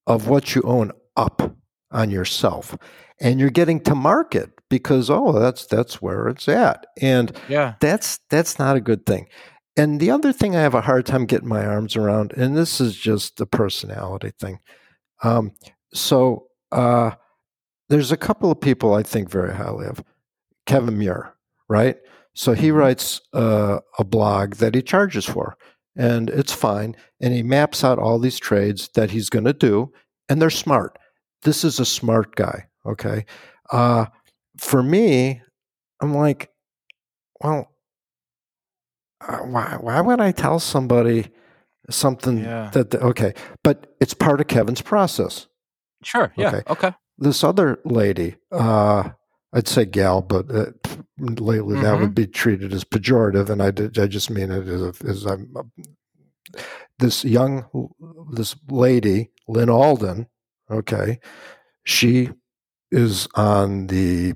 [0.07, 1.57] of what you own up
[1.91, 2.77] on yourself
[3.21, 6.87] and you're getting to market because oh that's that's where it's at.
[7.01, 7.75] And Yeah.
[7.81, 9.29] that's that's not a good thing.
[9.77, 12.81] And the other thing i have a hard time getting my arms around and this
[12.81, 14.59] is just the personality thing
[15.23, 15.53] um,
[15.93, 17.11] so uh,
[17.91, 20.03] there's a couple of people i think very highly of.
[20.67, 21.35] Kevin muir
[21.69, 21.97] right?
[22.35, 22.75] So he Mhm.
[22.77, 25.57] writes uh, a blog that he charges for
[25.95, 29.93] and it's fine and he maps out all these trades that he's going to do
[30.29, 30.99] and they're smart.
[31.43, 33.27] This is a smart guy okay?
[33.71, 34.07] Uh,
[34.59, 35.41] for me
[36.01, 36.51] i'm like
[37.43, 37.71] well
[39.27, 41.29] uh, why, why would i tell somebody
[41.91, 42.71] something Yeah.
[42.73, 45.47] that okay but it's part of kevin's process
[46.03, 46.31] Sure.
[46.37, 46.49] Yeah.
[46.49, 46.63] Okay.
[46.71, 46.93] Okay.
[47.19, 49.11] this other lady uh,
[49.55, 50.67] i'd say gal but uh,
[51.19, 52.01] lately that Mhm.
[52.01, 55.53] would be treated as pejorative and i, did, I just mean it as, as i'm
[56.99, 57.67] this young
[58.33, 60.27] this lady Lyn Alden
[60.71, 61.19] okay
[61.85, 62.31] she
[62.91, 64.35] is on the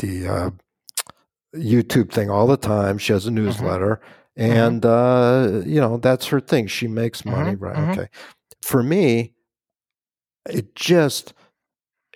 [0.00, 0.50] the uh,
[1.54, 2.98] youtube thing all the time.
[2.98, 4.00] She has a newsletter
[4.36, 6.66] and uh, you know that's her thing.
[6.66, 8.08] She makes money Mhm, right okay.
[8.62, 9.34] For me
[10.48, 11.34] it just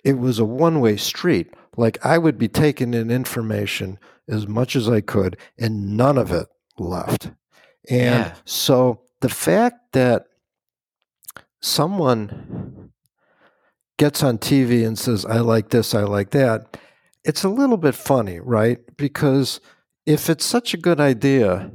[0.03, 1.53] it was a one-way street.
[1.77, 6.31] Like i would be taking in information as much as i could and none of
[6.31, 6.47] it
[6.79, 7.31] left.
[7.89, 8.35] And Yeah.
[8.45, 10.25] so the fact that
[11.61, 12.91] someone
[13.97, 16.77] gets on TV and says, I like this, I like that,
[17.25, 18.79] it's a little bit funny, right?
[18.97, 19.59] Because
[20.05, 21.71] if it's such a good idea,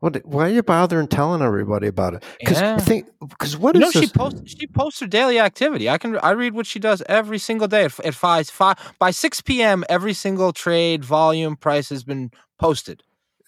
[0.00, 2.24] what, why are you bothering telling everybody about it?
[2.38, 2.78] Because Yeah.
[2.78, 4.42] think, because what is know, she posts.
[4.58, 5.88] She posts her daily activity.
[5.88, 6.16] I can.
[6.18, 9.84] I read what she does every single day at, at five, five by six p.m.
[9.88, 13.02] Every single trade volume price has been posted.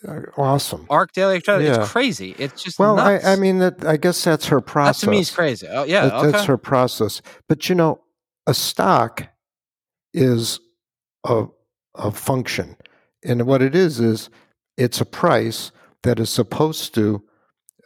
[0.07, 0.87] Uh, awesome.
[0.91, 1.65] ARK daily activity.
[1.67, 1.81] Yeah.
[1.83, 2.35] It's crazy.
[2.39, 3.27] It's just Well, I, nuts.
[3.27, 5.01] I mean, that, I guess that's her process.
[5.01, 5.67] that to me is crazy.
[5.69, 6.07] Oh yeah.
[6.07, 6.31] That- okay.
[6.31, 7.21] That's her process.
[7.49, 8.01] But you know,
[8.47, 9.27] a stock
[10.15, 10.61] is
[11.25, 11.47] a,
[11.95, 12.77] a function.
[13.25, 14.31] And what it is, is
[14.77, 17.23] it's a price that is supposed to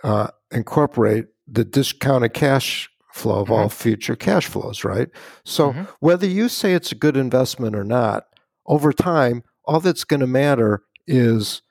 [0.05, 5.09] uh, incorporate the discounted cash flow of all future cash flows, right?
[5.45, 5.89] So Mhm.
[6.01, 8.25] whether you say it's a good investment or not,
[8.67, 11.63] over time, all that's going to matter is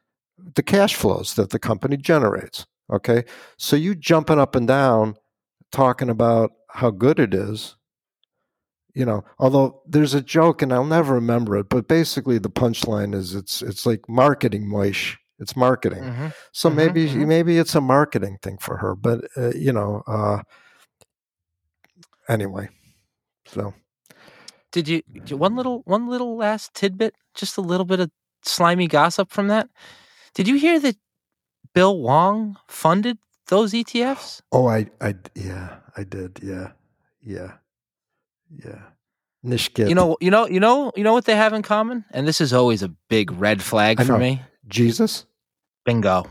[0.56, 2.66] the cash flows that the company generates.
[2.92, 3.24] Okay.
[3.58, 5.16] So you jumping up and down
[5.72, 7.76] talking about how good it is,
[8.94, 13.14] you know, although there's a joke and I'll never remember it, but basically the punchline
[13.16, 15.18] is it's it's like marketing moish.
[15.40, 16.04] It's marketing.
[16.04, 16.34] Mhm.
[16.52, 17.28] So Mhm, maybe mhm.
[17.28, 20.42] maybe it's a marketing thing for her, but uh, you know, uh,
[22.28, 22.70] anyway.
[23.46, 23.74] So
[24.72, 25.02] Did you
[25.38, 27.16] one little one little last tidbit?
[27.34, 28.12] Just a little bit of
[28.44, 29.70] slimy gossip from that.
[30.34, 30.96] Did you hear that
[31.74, 33.18] Bill Hwang funded
[33.48, 34.42] those ETFs?
[34.52, 36.40] Oh, I, I, yeah, I did.
[36.42, 36.72] Yeah,
[37.22, 37.54] yeah,
[38.64, 38.82] yeah.
[39.46, 39.90] Nishkit.
[39.90, 42.40] You know, you know, you know, you know what they have in common, and this
[42.42, 44.20] is always a big red flag I for know.
[44.20, 44.42] me.
[44.68, 45.26] Jesus.
[45.86, 46.28] Bingo.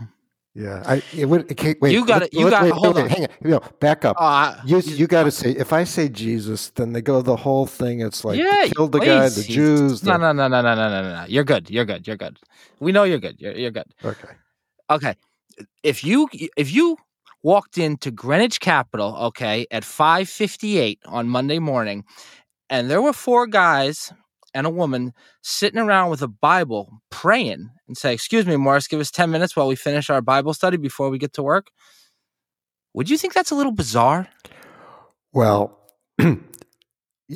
[0.55, 1.03] Yeah, I.
[1.16, 1.93] It would, okay, wait.
[1.93, 2.33] You got it.
[2.35, 3.09] you wait, gotta- wait, hold wait, on.
[3.09, 3.29] Hang on.
[3.43, 4.16] You know, back up.
[4.18, 7.66] Uh, You you got to say if I say Jesus, then they go the whole
[7.66, 8.01] thing.
[8.01, 9.37] It's like yeah, they killed the guy, please.
[9.47, 10.05] the Jews.
[10.05, 11.25] No, no, no, no, no, no, no, no, no.
[11.29, 11.71] You're good.
[11.71, 12.07] You're good.
[12.07, 12.39] You're good.
[12.81, 13.41] We know you're good.
[13.41, 13.87] You're, you're good.
[14.05, 14.29] Okay.
[14.91, 15.14] Okay.
[15.83, 16.97] If you if you
[17.43, 22.05] walked into Greenwich Capital, okay, at 5:58 on Monday morning,
[22.68, 24.12] and there were four guys
[24.53, 25.12] and a woman
[25.43, 29.55] sitting around with a Bible praying and say, "Excuse me, Morris, give us 10 minutes
[29.55, 31.68] while we finish our Bible study before we get to work."
[32.95, 34.28] Would you think that's a little bizarre?
[35.32, 35.78] Well,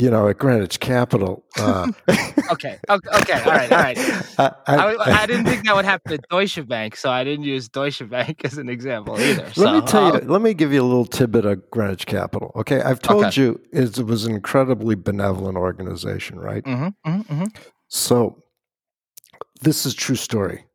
[0.01, 1.45] you know, at Greenwich Capital.
[1.59, 1.87] Uh,
[2.53, 2.79] Okay.
[2.91, 3.41] Okay.
[3.43, 3.73] All right.
[3.73, 3.97] All right.
[4.39, 7.47] I, I, I- I didn't think that would happen at Deutsche Bank, so I didn't
[7.47, 9.45] use Deutsche Bank as an example either.
[9.45, 10.13] Let so, me tell you.
[10.13, 12.53] uh, Let me give you a little tidbit of Greenwich Capital.
[12.57, 13.41] Okay, I've told Okay.
[13.41, 16.63] you it was an incredibly benevolent organization, right?
[16.65, 17.57] mhm, mhm, mhm.
[17.89, 18.43] So,
[19.63, 20.67] this is true story.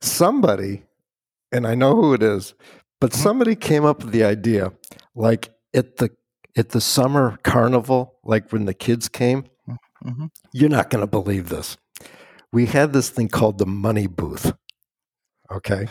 [0.00, 0.84] Somebody,
[1.52, 2.54] and I know who it is,
[3.00, 3.16] but Mhm.
[3.16, 4.72] somebody came up with the idea,
[5.14, 6.10] like at the
[6.56, 9.44] at the summer carnival, like when the kids came.
[10.04, 10.30] Mhm.
[10.52, 11.76] You're not going to believe this.
[12.52, 14.52] We had this thing called the money booth.
[15.50, 15.88] Okay,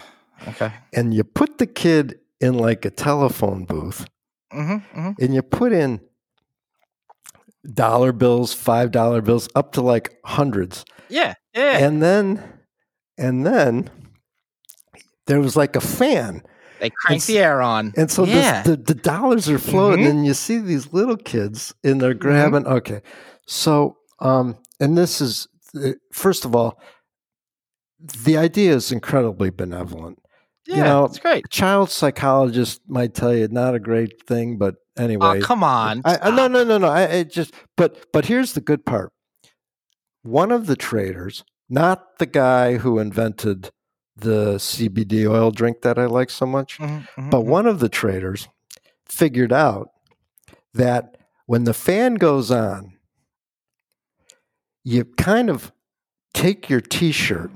[0.48, 0.72] Okay.
[0.94, 4.06] and you put the kid in like a telephone booth,
[4.52, 6.00] hmm hmm and you put in
[7.74, 10.86] dollar bills, five dollar bills, up to like hundreds.
[11.10, 11.34] Yeah.
[11.56, 11.78] Yeah.
[11.80, 12.44] and then
[13.18, 13.90] and then
[15.26, 16.44] there was like a fan
[16.80, 17.94] they crank the air on.
[17.98, 18.62] and so yeah.
[18.64, 20.10] this, the, the dollars are floating Mhm.
[20.10, 22.00] and you see these little kids and Mm-hmm.
[22.00, 23.02] they're grabbing okay
[23.46, 26.80] so um and this is uh, first of all
[28.24, 30.20] the idea is incredibly benevolent
[30.68, 30.84] yeah.
[30.84, 31.46] know, it's great.
[31.46, 36.02] a child psychologist might tell you not a great thing but anyway Oh, come on.
[36.06, 36.88] I, I, no, no, no, no.
[36.88, 39.12] I, I just, but, but here's the good part.
[40.24, 43.70] One of the traders, not the guy who invented
[44.18, 47.46] the CBD oil drink that I like so much, Mhm, mhm, but mhm.
[47.46, 48.48] one of the traders
[49.06, 49.90] figured out
[50.74, 52.94] that when the fan goes on,
[54.84, 55.72] you kind of
[56.34, 57.52] take your T-shirt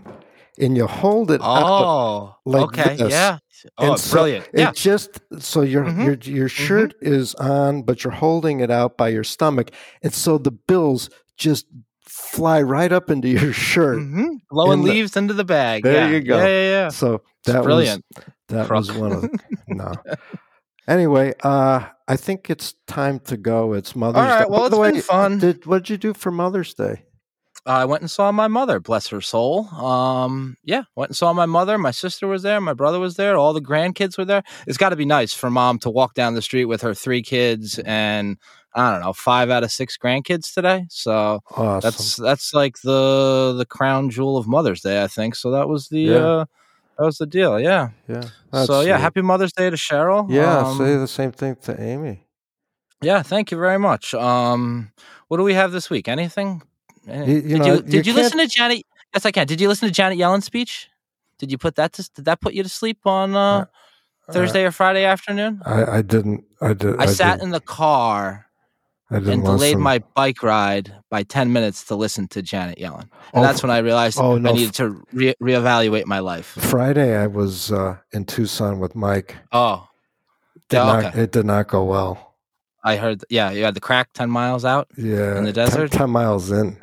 [0.60, 1.42] and you hold it.
[1.44, 2.96] Oh, like okay.
[2.98, 3.12] this.
[3.12, 3.38] Yeah.
[3.78, 4.48] Oh, And so brilliant.
[4.54, 6.04] It just so your Mhm.
[6.04, 10.38] your your shirt is on, but you're holding it out by your stomach, and so
[10.38, 11.68] the bills just
[12.12, 14.00] fly right up into your shirt.
[14.00, 15.84] hmm Blowing in the- leaves into the bag.
[15.84, 16.10] There yeah.
[16.10, 16.38] you go.
[16.38, 16.90] Yeah, yeah, yeah.
[16.90, 18.04] So It's that brilliant.
[18.16, 18.78] was that Crook.
[18.80, 19.30] was one of
[19.68, 19.94] no.
[20.88, 23.74] Anyway, uh, I think it's time to go.
[23.74, 24.46] It's Mother's right, Day.
[24.50, 25.38] well, By it's the been fun.
[25.38, 27.04] Did, what did you do for Mother's Day?
[27.66, 29.68] I went and saw my mother, bless her soul.
[29.70, 31.78] Um, yeah, went and saw my mother.
[31.78, 32.60] My sister was there.
[32.60, 33.38] My brother was there.
[33.38, 34.42] All the grandkids were there.
[34.66, 37.22] It's got to be nice for mom to walk down the street with her three
[37.22, 38.38] kids and
[38.74, 40.86] I don't know five out of six grandkids today.
[40.90, 41.82] So Awesome.
[41.82, 45.36] that's that's like the the crown jewel of Mother's Day, I think.
[45.36, 46.16] So that was the Yeah.
[46.16, 46.46] uh,
[46.98, 47.60] that was the deal.
[47.60, 47.90] Yeah.
[48.08, 48.24] yeah.
[48.66, 49.02] So yeah, sweet.
[49.02, 50.26] happy Mother's Day to Cheryl.
[50.32, 50.60] Yeah.
[50.60, 52.26] Um, say the same thing to Amy.
[53.02, 54.14] yeah, thank you very much.
[54.14, 54.92] Um,
[55.28, 56.08] what do we have this week?
[56.08, 56.64] Anything?
[57.08, 58.84] Any- You- you did know, you did you listen to Janet?
[59.14, 59.48] Yes, I can.
[59.48, 60.88] Did you listen to Janet Yellen's speech?
[61.38, 63.66] Did you put that to did that put you to sleep on uh,
[64.32, 65.62] Thursday or Friday afternoon?
[65.66, 66.46] I, I didn't.
[66.62, 67.00] I did.
[67.00, 68.46] I, sat didn't, in the car
[69.10, 69.82] I and delayed listen.
[69.82, 73.72] my bike ride by ten minutes to listen to Janet Yellen, and Oh, that's when
[73.72, 76.46] I realized oh, no, I needed to re- reevaluate my life.
[76.60, 79.36] Friday, I was uh, in Tucson with Mike.
[79.52, 79.88] Oh,
[80.70, 81.24] Did not, okay.
[81.24, 82.36] It did not go well.
[82.84, 83.26] I heard.
[83.30, 85.92] Yeah, you had the crack ten miles out, Yeah, In the 10 desert?
[85.92, 86.78] 10, miles in.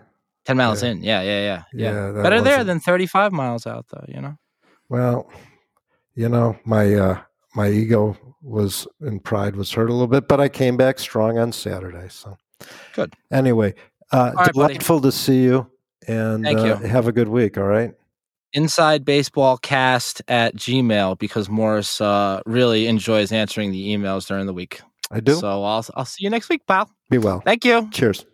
[0.49, 0.90] Ten miles Yeah.
[0.90, 1.03] in.
[1.03, 1.92] Yeah, yeah, yeah, yeah.
[2.16, 4.05] Yeah, Better there than thirty-five miles out, though.
[4.09, 4.34] You know.
[4.88, 5.30] Well,
[6.14, 7.20] you know, my uh,
[7.55, 11.38] my ego was and pride was hurt a little bit, but I came back strong
[11.38, 12.09] on Saturday.
[12.09, 12.36] So
[12.94, 13.12] Good.
[13.30, 13.74] Anyway,
[14.12, 15.66] uh, delightful to see you,
[16.09, 16.74] and Thank uh, you.
[16.88, 17.59] have a good week.
[17.59, 17.92] All right.
[18.55, 24.55] inside baseball cast at gmail because morris uh, really enjoys answering the emails during the
[24.55, 24.80] week
[25.11, 25.34] I do.
[25.34, 27.40] so I'll, I'll see you next week pal Be well.
[27.44, 28.24] thank you Cheers.